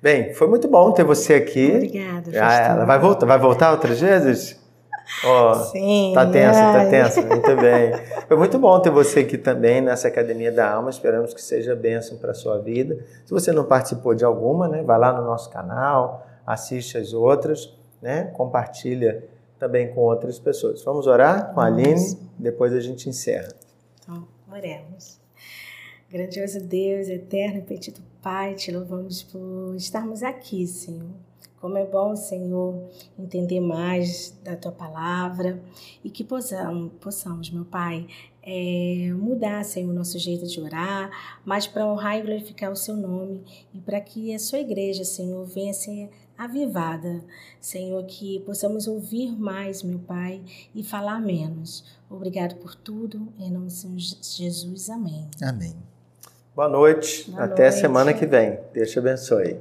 bem, 0.00 0.32
foi 0.32 0.48
muito 0.48 0.68
bom 0.68 0.92
ter 0.92 1.04
você 1.04 1.34
aqui. 1.34 1.72
Obrigada. 1.74 2.30
Ah, 2.34 2.54
ela 2.54 2.84
vai 2.84 2.98
voltar, 2.98 3.26
vai 3.26 3.38
voltar 3.38 3.72
outras 3.72 4.00
vezes? 4.00 4.60
Oh, 5.24 5.54
Sim. 5.54 6.12
Tá 6.14 6.26
tensa, 6.26 6.60
tá 6.60 6.72
ai. 6.72 6.84
tá 6.84 6.90
tensa. 6.90 7.22
Muito 7.22 7.56
bem. 7.56 7.92
Foi 8.26 8.36
muito 8.36 8.58
bom 8.58 8.78
ter 8.80 8.90
você 8.90 9.20
aqui 9.20 9.38
também 9.38 9.80
nessa 9.80 10.08
Academia 10.08 10.50
da 10.50 10.72
Alma. 10.72 10.90
Esperamos 10.90 11.32
que 11.32 11.40
seja 11.40 11.74
bênção 11.76 12.18
para 12.18 12.32
a 12.32 12.34
sua 12.34 12.58
vida. 12.58 13.04
Se 13.24 13.30
você 13.30 13.52
não 13.52 13.64
participou 13.64 14.14
de 14.14 14.24
alguma, 14.24 14.68
né, 14.68 14.82
vai 14.82 14.98
lá 14.98 15.12
no 15.12 15.24
nosso 15.24 15.50
canal, 15.50 16.26
assiste 16.46 16.98
as 16.98 17.12
outras, 17.12 17.72
né, 18.02 18.24
compartilha 18.34 19.24
também 19.58 19.92
com 19.94 20.00
outras 20.00 20.38
pessoas. 20.38 20.82
Vamos 20.84 21.06
orar 21.06 21.54
com 21.54 21.60
a 21.60 21.66
Aline, 21.66 22.18
depois 22.38 22.72
a 22.72 22.80
gente 22.80 23.08
encerra. 23.08 23.48
Então, 24.02 24.26
oremos. 24.50 25.18
Grandioso 26.10 26.60
Deus, 26.60 27.08
eterno 27.08 27.58
e 27.58 27.62
petito 27.62 28.00
Pai, 28.22 28.54
te 28.54 28.72
louvamos 28.72 29.22
por 29.22 29.74
estarmos 29.76 30.22
aqui, 30.22 30.66
Senhor. 30.66 31.10
Como 31.60 31.78
é 31.78 31.84
bom, 31.84 32.14
Senhor, 32.14 32.88
entender 33.18 33.60
mais 33.60 34.38
da 34.44 34.54
tua 34.56 34.72
palavra 34.72 35.60
e 36.04 36.10
que 36.10 36.22
possamos, 36.22 36.92
possamos 37.00 37.50
meu 37.50 37.64
Pai, 37.64 38.06
é, 38.42 39.12
mudar, 39.12 39.64
Senhor, 39.64 39.90
o 39.90 39.94
nosso 39.94 40.18
jeito 40.18 40.46
de 40.46 40.60
orar, 40.60 41.10
mas 41.44 41.66
para 41.66 41.86
honrar 41.86 42.18
e 42.18 42.22
glorificar 42.22 42.70
o 42.70 42.76
seu 42.76 42.96
nome 42.96 43.42
e 43.74 43.80
para 43.80 44.00
que 44.00 44.32
a 44.34 44.38
sua 44.38 44.60
igreja, 44.60 45.04
Senhor, 45.04 45.44
venha 45.44 45.74
ser 45.74 46.10
avivada. 46.38 47.24
Senhor, 47.60 48.04
que 48.04 48.40
possamos 48.40 48.86
ouvir 48.86 49.36
mais, 49.36 49.82
meu 49.82 49.98
Pai, 49.98 50.42
e 50.74 50.84
falar 50.84 51.20
menos. 51.20 51.84
Obrigado 52.08 52.56
por 52.56 52.74
tudo. 52.74 53.28
Em 53.38 53.50
nome 53.50 53.68
de 53.68 54.16
Jesus. 54.22 54.90
Amém. 54.90 55.28
Amém. 55.42 55.74
Boa 56.54 56.68
noite. 56.68 57.30
Boa 57.30 57.44
Até 57.44 57.64
noite. 57.64 57.80
semana 57.80 58.14
que 58.14 58.26
vem. 58.26 58.58
Deus 58.72 58.90
te 58.90 58.98
abençoe. 58.98 59.58